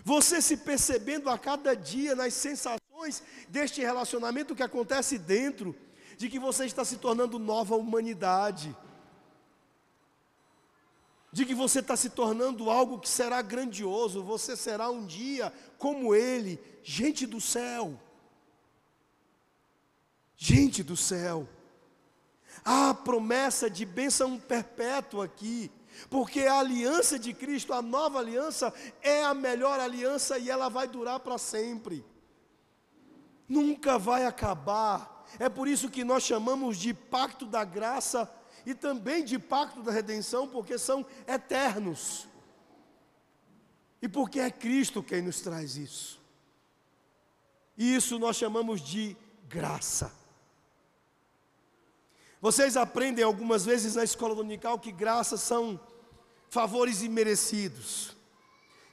Você 0.03 0.41
se 0.41 0.57
percebendo 0.57 1.29
a 1.29 1.37
cada 1.37 1.75
dia 1.75 2.15
nas 2.15 2.33
sensações 2.33 3.21
deste 3.49 3.81
relacionamento 3.81 4.55
que 4.55 4.63
acontece 4.63 5.17
dentro, 5.17 5.75
de 6.17 6.29
que 6.29 6.39
você 6.39 6.65
está 6.65 6.85
se 6.85 6.97
tornando 6.97 7.37
nova 7.37 7.75
humanidade 7.75 8.75
de 11.31 11.45
que 11.45 11.55
você 11.55 11.79
está 11.79 11.95
se 11.95 12.09
tornando 12.09 12.69
algo 12.69 12.99
que 12.99 13.07
será 13.07 13.41
grandioso, 13.41 14.21
você 14.21 14.57
será 14.57 14.89
um 14.89 15.05
dia 15.05 15.53
como 15.77 16.13
Ele, 16.13 16.59
gente 16.83 17.25
do 17.25 17.39
céu. 17.39 17.97
Gente 20.35 20.83
do 20.83 20.97
céu. 20.97 21.47
Há 22.65 22.89
a 22.89 22.93
promessa 22.93 23.69
de 23.69 23.85
bênção 23.85 24.37
perpétua 24.37 25.25
aqui, 25.25 25.71
Porque 26.09 26.41
a 26.41 26.59
aliança 26.59 27.19
de 27.19 27.33
Cristo, 27.33 27.73
a 27.73 27.81
nova 27.81 28.19
aliança, 28.19 28.73
é 29.01 29.23
a 29.23 29.33
melhor 29.33 29.79
aliança 29.79 30.37
e 30.37 30.49
ela 30.49 30.69
vai 30.69 30.87
durar 30.87 31.19
para 31.19 31.37
sempre. 31.37 32.03
Nunca 33.47 33.97
vai 33.97 34.25
acabar. 34.25 35.25
É 35.37 35.49
por 35.49 35.67
isso 35.67 35.89
que 35.89 36.03
nós 36.03 36.23
chamamos 36.23 36.77
de 36.77 36.93
pacto 36.93 37.45
da 37.45 37.63
graça 37.63 38.31
e 38.65 38.73
também 38.73 39.23
de 39.23 39.39
pacto 39.39 39.81
da 39.81 39.91
redenção, 39.91 40.47
porque 40.47 40.77
são 40.77 41.05
eternos. 41.27 42.27
E 44.01 44.07
porque 44.07 44.39
é 44.39 44.49
Cristo 44.49 45.03
quem 45.03 45.21
nos 45.21 45.41
traz 45.41 45.77
isso. 45.77 46.19
E 47.77 47.95
isso 47.95 48.19
nós 48.19 48.35
chamamos 48.35 48.81
de 48.81 49.15
graça. 49.47 50.11
Vocês 52.41 52.75
aprendem 52.75 53.23
algumas 53.23 53.63
vezes 53.63 53.95
na 53.95 54.03
escola 54.03 54.33
dominical 54.33 54.79
que 54.79 54.91
graças 54.91 55.41
são 55.41 55.79
favores 56.49 57.03
imerecidos. 57.03 58.15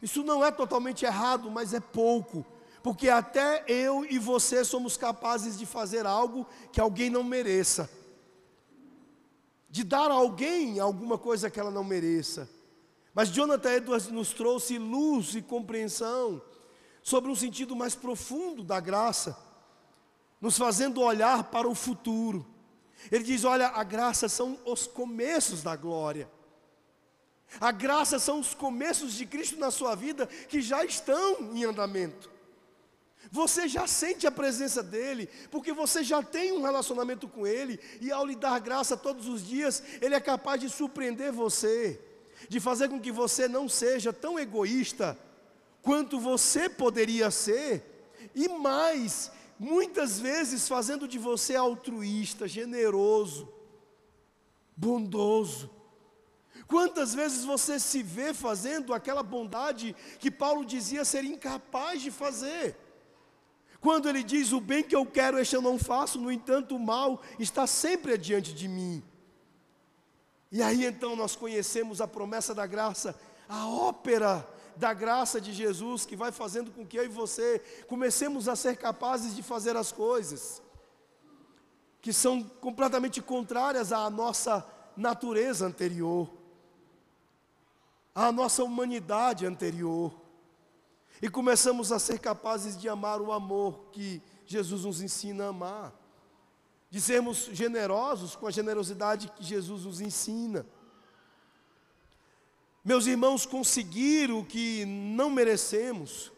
Isso 0.03 0.23
não 0.23 0.45
é 0.45 0.51
totalmente 0.51 1.05
errado, 1.05 1.51
mas 1.51 1.75
é 1.75 1.81
pouco, 1.81 2.45
porque 2.83 3.09
até 3.09 3.65
eu 3.67 4.05
e 4.05 4.19
você 4.19 4.65
somos 4.65 4.97
capazes 4.97 5.59
de 5.59 5.67
fazer 5.67 6.07
algo 6.07 6.47
que 6.71 6.81
alguém 6.81 7.11
não 7.11 7.25
mereça, 7.25 7.91
de 9.69 9.85
dar 9.85 10.11
a 10.11 10.15
alguém 10.15 10.81
alguma 10.81 11.19
coisa 11.19 11.51
que 11.51 11.61
ela 11.61 11.71
não 11.71 11.85
mereça. 11.85 12.49
Mas 13.15 13.29
Jonathan 13.31 13.73
Edwards 13.73 14.09
nos 14.09 14.33
trouxe 14.33 14.79
luz 14.79 15.35
e 15.35 15.43
compreensão 15.43 16.41
sobre 17.03 17.31
um 17.31 17.35
sentido 17.35 17.75
mais 17.75 17.95
profundo 17.95 18.63
da 18.63 18.81
graça, 18.81 19.37
nos 20.41 20.57
fazendo 20.57 21.01
olhar 21.01 21.45
para 21.45 21.69
o 21.69 21.75
futuro. 21.75 22.47
Ele 23.11 23.25
diz: 23.25 23.45
olha, 23.45 23.69
a 23.69 23.83
graça 23.83 24.29
são 24.29 24.59
os 24.65 24.87
começos 24.87 25.63
da 25.63 25.77
glória. 25.77 26.31
A 27.61 27.73
graça 27.73 28.19
são 28.19 28.41
os 28.41 28.55
começos 28.55 29.15
de 29.15 29.25
Cristo 29.25 29.59
na 29.59 29.71
sua 29.71 29.95
vida 29.95 30.27
que 30.27 30.61
já 30.61 30.85
estão 30.85 31.55
em 31.55 31.65
andamento. 31.65 32.31
Você 33.31 33.69
já 33.69 33.87
sente 33.87 34.27
a 34.27 34.31
presença 34.31 34.83
dEle, 34.83 35.29
porque 35.51 35.73
você 35.73 36.03
já 36.03 36.23
tem 36.23 36.53
um 36.53 36.63
relacionamento 36.63 37.29
com 37.29 37.47
Ele, 37.47 37.79
e 38.01 38.11
ao 38.11 38.25
lhe 38.25 38.35
dar 38.35 38.59
graça 38.59 38.97
todos 38.97 39.29
os 39.29 39.47
dias, 39.47 39.83
Ele 40.01 40.15
é 40.15 40.21
capaz 40.21 40.61
de 40.61 40.71
surpreender 40.71 41.31
você, 41.33 42.01
de 42.49 42.59
fazer 42.59 42.89
com 42.89 43.01
que 43.01 43.13
você 43.13 43.47
não 43.47 43.69
seja 43.69 44.13
tão 44.13 44.39
egoísta 44.39 45.19
quanto 45.83 46.19
você 46.19 46.69
poderia 46.69 47.31
ser, 47.31 47.85
e 48.35 48.49
mais, 48.49 49.31
muitas 49.59 50.19
vezes 50.19 50.67
fazendo 50.67 51.07
de 51.07 51.19
você 51.19 51.55
altruísta, 51.55 52.49
generoso, 52.49 53.53
bondoso. 54.77 55.71
Quantas 56.67 57.15
vezes 57.15 57.45
você 57.45 57.81
se 57.81 58.03
vê 58.03 58.33
fazendo 58.35 58.93
aquela 58.93 59.23
bondade 59.23 59.97
que 60.19 60.31
Paulo 60.31 60.65
dizia 60.65 61.05
ser 61.05 61.25
incapaz 61.25 62.03
de 62.03 62.11
fazer? 62.11 62.77
Quando 63.81 64.09
ele 64.09 64.23
diz: 64.23 64.53
O 64.53 64.61
bem 64.61 64.83
que 64.83 64.95
eu 64.95 65.07
quero, 65.07 65.39
este 65.39 65.55
eu 65.55 65.63
não 65.63 65.79
faço, 65.79 66.19
no 66.19 66.31
entanto, 66.31 66.77
o 66.77 66.81
mal 66.81 67.23
está 67.39 67.67
sempre 67.67 68.15
adiante 68.15 68.53
de 68.53 68.69
mim. 68.69 69.03
E 70.51 70.63
aí 70.63 70.85
então 70.85 71.15
nós 71.15 71.37
conhecemos 71.37 72.01
a 72.01 72.09
promessa 72.09 72.55
da 72.55 72.67
graça, 72.67 73.19
a 73.49 73.69
ópera 73.69 74.47
da 74.77 74.95
graça 74.95 75.41
de 75.41 75.53
Jesus, 75.53 76.07
que 76.07 76.17
vai 76.17 76.33
fazendo 76.33 76.71
com 76.71 76.87
que 76.87 76.99
eu 76.99 77.05
e 77.05 77.09
você 77.09 77.61
comecemos 77.87 78.49
a 78.49 78.57
ser 78.57 78.77
capazes 78.77 79.35
de 79.35 79.43
fazer 79.43 79.77
as 79.77 79.93
coisas 79.93 80.63
que 82.01 82.13
são 82.13 82.43
completamente 82.43 83.21
contrárias 83.21 83.93
à 83.93 84.09
nossa 84.09 84.65
natureza 84.97 85.67
anterior 85.67 86.39
à 88.19 88.33
nossa 88.33 88.65
humanidade 88.65 89.47
anterior. 89.47 90.13
E 91.21 91.29
começamos 91.29 91.91
a 91.91 91.99
ser 91.99 92.19
capazes 92.19 92.79
de 92.79 92.89
amar 92.89 93.21
o 93.21 93.33
amor 93.33 93.87
que 93.93 94.23
Jesus 94.47 94.85
nos 94.85 95.03
ensina 95.03 95.47
a 95.47 95.49
amar, 95.49 95.93
de 96.91 97.01
sermos 97.01 97.51
generosos 97.53 98.37
com 98.37 98.47
a 98.47 98.51
generosidade 98.51 99.31
que 99.37 99.43
Jesus 99.43 99.85
nos 99.85 100.01
ensina. 100.01 100.65
Meus 102.85 103.07
irmãos, 103.07 103.45
conseguir 103.45 104.31
o 104.31 104.45
que 104.45 104.85
não 104.87 105.29
merecemos, 105.29 106.33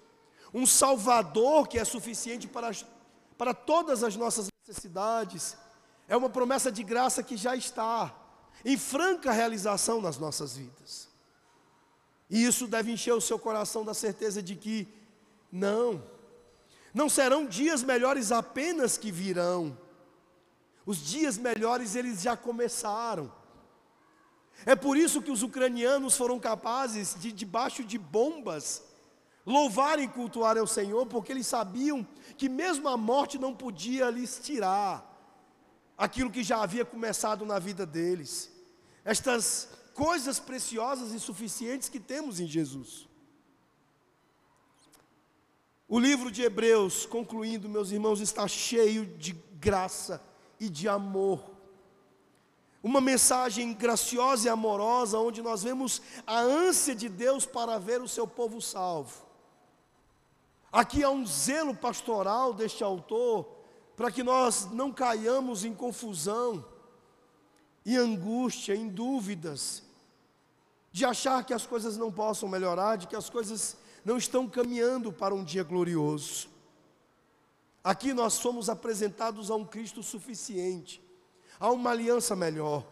um 0.52 0.66
Salvador 0.66 1.68
que 1.68 1.78
é 1.78 1.84
suficiente 1.84 2.48
para, 2.48 2.72
para 3.36 3.54
todas 3.54 4.02
as 4.02 4.16
nossas 4.16 4.48
necessidades, 4.66 5.56
é 6.08 6.16
uma 6.16 6.30
promessa 6.30 6.72
de 6.72 6.82
graça 6.82 7.22
que 7.22 7.36
já 7.36 7.54
está 7.54 8.16
em 8.64 8.76
franca 8.76 9.30
realização 9.30 10.00
nas 10.00 10.18
nossas 10.18 10.56
vidas. 10.56 11.09
E 12.30 12.44
isso 12.44 12.68
deve 12.68 12.92
encher 12.92 13.12
o 13.12 13.20
seu 13.20 13.38
coração 13.38 13.84
da 13.84 13.92
certeza 13.92 14.40
de 14.40 14.54
que 14.54 14.86
não, 15.50 16.02
não 16.94 17.08
serão 17.08 17.44
dias 17.44 17.82
melhores 17.82 18.30
apenas 18.30 18.96
que 18.96 19.10
virão. 19.10 19.76
Os 20.86 20.98
dias 20.98 21.36
melhores 21.36 21.96
eles 21.96 22.22
já 22.22 22.36
começaram. 22.36 23.32
É 24.64 24.76
por 24.76 24.96
isso 24.96 25.22
que 25.22 25.30
os 25.30 25.42
ucranianos 25.42 26.16
foram 26.16 26.38
capazes 26.38 27.16
de, 27.18 27.32
debaixo 27.32 27.82
de 27.82 27.98
bombas, 27.98 28.82
louvarem 29.44 30.04
e 30.04 30.08
cultuarem 30.08 30.60
ao 30.60 30.66
Senhor, 30.66 31.06
porque 31.06 31.32
eles 31.32 31.46
sabiam 31.46 32.06
que 32.36 32.48
mesmo 32.48 32.88
a 32.88 32.96
morte 32.96 33.38
não 33.38 33.54
podia 33.54 34.10
lhes 34.10 34.38
tirar 34.38 35.06
aquilo 35.96 36.30
que 36.30 36.42
já 36.42 36.62
havia 36.62 36.84
começado 36.84 37.44
na 37.44 37.58
vida 37.58 37.84
deles. 37.84 38.50
Estas 39.04 39.68
coisas 39.94 40.38
preciosas 40.38 41.12
e 41.12 41.20
suficientes 41.20 41.88
que 41.88 42.00
temos 42.00 42.40
em 42.40 42.46
Jesus. 42.46 43.08
O 45.88 45.98
livro 45.98 46.30
de 46.30 46.42
Hebreus, 46.42 47.04
concluindo, 47.04 47.68
meus 47.68 47.90
irmãos, 47.90 48.20
está 48.20 48.46
cheio 48.46 49.04
de 49.04 49.32
graça 49.58 50.22
e 50.60 50.68
de 50.68 50.88
amor. 50.88 51.50
Uma 52.82 53.00
mensagem 53.00 53.74
graciosa 53.74 54.46
e 54.46 54.50
amorosa, 54.50 55.18
onde 55.18 55.42
nós 55.42 55.64
vemos 55.64 56.00
a 56.26 56.38
ânsia 56.38 56.94
de 56.94 57.08
Deus 57.08 57.44
para 57.44 57.78
ver 57.78 58.00
o 58.00 58.08
seu 58.08 58.26
povo 58.26 58.62
salvo. 58.62 59.26
Aqui 60.72 61.02
há 61.02 61.10
um 61.10 61.26
zelo 61.26 61.74
pastoral 61.74 62.54
deste 62.54 62.84
autor, 62.84 63.44
para 63.96 64.12
que 64.12 64.22
nós 64.22 64.70
não 64.70 64.92
caiamos 64.92 65.64
em 65.64 65.74
confusão, 65.74 66.64
em 67.84 67.96
angústia, 67.96 68.74
em 68.74 68.88
dúvidas, 68.88 69.82
de 70.92 71.04
achar 71.04 71.44
que 71.44 71.54
as 71.54 71.66
coisas 71.66 71.96
não 71.96 72.10
possam 72.10 72.48
melhorar, 72.48 72.96
de 72.96 73.06
que 73.06 73.16
as 73.16 73.30
coisas 73.30 73.76
não 74.04 74.16
estão 74.16 74.48
caminhando 74.48 75.12
para 75.12 75.34
um 75.34 75.44
dia 75.44 75.62
glorioso. 75.62 76.48
Aqui 77.82 78.12
nós 78.12 78.34
somos 78.34 78.68
apresentados 78.68 79.50
a 79.50 79.54
um 79.54 79.64
Cristo 79.64 80.02
suficiente, 80.02 81.02
a 81.58 81.70
uma 81.70 81.90
aliança 81.90 82.36
melhor. 82.36 82.84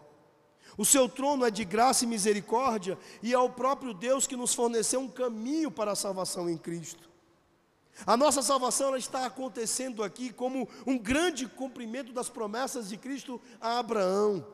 O 0.77 0.85
seu 0.85 1.09
trono 1.09 1.45
é 1.45 1.51
de 1.51 1.65
graça 1.65 2.05
e 2.05 2.07
misericórdia, 2.07 2.97
e 3.23 3.33
é 3.33 3.39
o 3.39 3.51
próprio 3.51 3.93
Deus 3.93 4.27
que 4.27 4.37
nos 4.37 4.55
forneceu 4.55 5.01
um 5.01 5.09
caminho 5.09 5.71
para 5.71 5.93
a 5.93 5.97
salvação 5.97 6.49
em 6.49 6.57
Cristo. 6.57 7.09
A 8.07 8.17
nossa 8.17 8.43
salvação 8.43 8.97
está 8.97 9.27
acontecendo 9.27 10.05
aqui 10.05 10.33
como 10.33 10.69
um 10.87 10.97
grande 10.97 11.47
cumprimento 11.47 12.13
das 12.13 12.29
promessas 12.29 12.89
de 12.89 12.97
Cristo 12.97 13.41
a 13.61 13.81
Abraão 13.81 14.47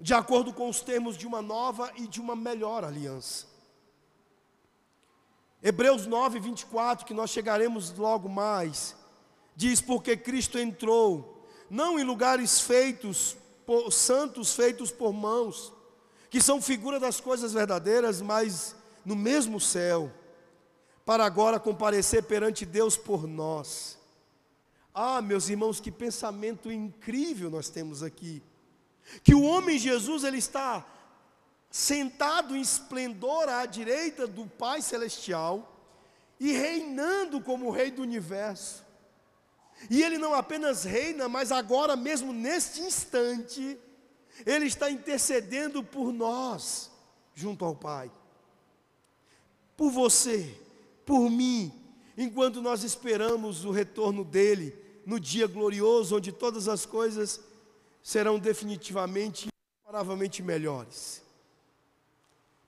de 0.00 0.14
acordo 0.14 0.52
com 0.52 0.68
os 0.68 0.80
termos 0.80 1.16
de 1.16 1.26
uma 1.26 1.42
nova 1.42 1.92
e 1.94 2.06
de 2.06 2.20
uma 2.20 2.34
melhor 2.34 2.84
aliança. 2.84 3.46
Hebreus 5.62 6.06
9, 6.06 6.40
24, 6.40 7.04
que 7.04 7.12
nós 7.12 7.28
chegaremos 7.30 7.92
logo 7.92 8.28
mais, 8.28 8.96
diz: 9.54 9.80
Porque 9.80 10.16
Cristo 10.16 10.58
entrou, 10.58 11.44
não 11.68 11.98
em 11.98 12.02
lugares 12.02 12.62
feitos, 12.62 13.36
por, 13.66 13.92
santos 13.92 14.54
feitos 14.54 14.90
por 14.90 15.12
mãos, 15.12 15.70
que 16.30 16.40
são 16.40 16.62
figura 16.62 16.98
das 16.98 17.20
coisas 17.20 17.52
verdadeiras, 17.52 18.22
mas 18.22 18.74
no 19.04 19.14
mesmo 19.14 19.60
céu, 19.60 20.10
para 21.04 21.26
agora 21.26 21.60
comparecer 21.60 22.22
perante 22.22 22.64
Deus 22.64 22.96
por 22.96 23.26
nós. 23.26 23.98
Ah, 24.94 25.20
meus 25.20 25.50
irmãos, 25.50 25.78
que 25.78 25.90
pensamento 25.90 26.72
incrível 26.72 27.50
nós 27.50 27.68
temos 27.68 28.02
aqui 28.02 28.42
que 29.22 29.34
o 29.34 29.42
homem 29.42 29.78
Jesus 29.78 30.24
ele 30.24 30.38
está 30.38 30.86
sentado 31.70 32.56
em 32.56 32.60
esplendor 32.60 33.48
à 33.48 33.64
direita 33.64 34.26
do 34.26 34.46
Pai 34.46 34.82
celestial 34.82 35.76
e 36.38 36.52
reinando 36.52 37.40
como 37.40 37.70
rei 37.70 37.90
do 37.90 38.02
universo. 38.02 38.84
E 39.88 40.02
ele 40.02 40.18
não 40.18 40.34
apenas 40.34 40.84
reina, 40.84 41.28
mas 41.28 41.52
agora 41.52 41.96
mesmo 41.96 42.32
neste 42.32 42.80
instante, 42.80 43.78
ele 44.44 44.66
está 44.66 44.90
intercedendo 44.90 45.82
por 45.82 46.12
nós 46.12 46.90
junto 47.34 47.64
ao 47.64 47.74
Pai. 47.74 48.10
Por 49.76 49.90
você, 49.90 50.54
por 51.06 51.30
mim, 51.30 51.72
enquanto 52.16 52.60
nós 52.60 52.84
esperamos 52.84 53.64
o 53.64 53.70
retorno 53.70 54.24
dele 54.24 54.76
no 55.06 55.18
dia 55.18 55.46
glorioso 55.46 56.16
onde 56.16 56.32
todas 56.32 56.68
as 56.68 56.84
coisas 56.84 57.40
serão 58.02 58.38
definitivamente 58.38 59.48
incomparavelmente 59.48 60.42
melhores. 60.42 61.22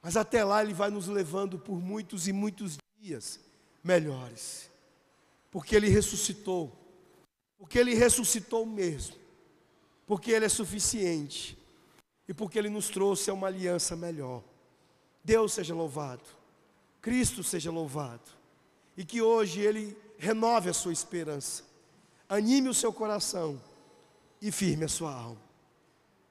Mas 0.03 0.17
até 0.17 0.43
lá 0.45 0.63
Ele 0.63 0.75
vai 0.75 0.91
nos 0.91 1.07
levando 1.07 1.59
por 1.59 1.81
muitos 1.81 2.27
e 2.27 2.33
muitos 2.33 2.77
dias 3.01 3.39
melhores. 3.83 4.71
Porque 5.51 5.77
Ele 5.77 5.89
ressuscitou. 5.89 6.73
Porque 7.57 7.79
Ele 7.79 7.95
ressuscitou 7.95 8.67
mesmo. 8.67 9.17
Porque 10.07 10.33
Ele 10.33 10.45
é 10.45 10.49
suficiente. 10.49 11.57
E 12.27 12.35
porque 12.35 12.59
Ele 12.59 12.69
nos 12.69 12.89
trouxe 12.89 13.31
a 13.31 13.35
uma 13.35 13.47
aliança 13.47 13.95
melhor. 13.95 14.43
Deus 15.23 15.53
seja 15.53 15.75
louvado. 15.75 16.25
Cristo 17.01 17.45
seja 17.45 17.71
louvado. 17.71 18.31
E 18.97 19.05
que 19.05 19.23
hoje 19.23 19.61
Ele 19.61 19.97
renove 20.19 20.69
a 20.71 20.75
sua 20.75 20.93
esperança. 20.93 21.65
Anime 22.29 22.69
o 22.69 22.75
seu 22.75 22.93
coração 22.93 23.61
e 24.43 24.51
firme 24.51 24.85
a 24.85 24.89
sua 24.89 25.15
alma. 25.15 25.52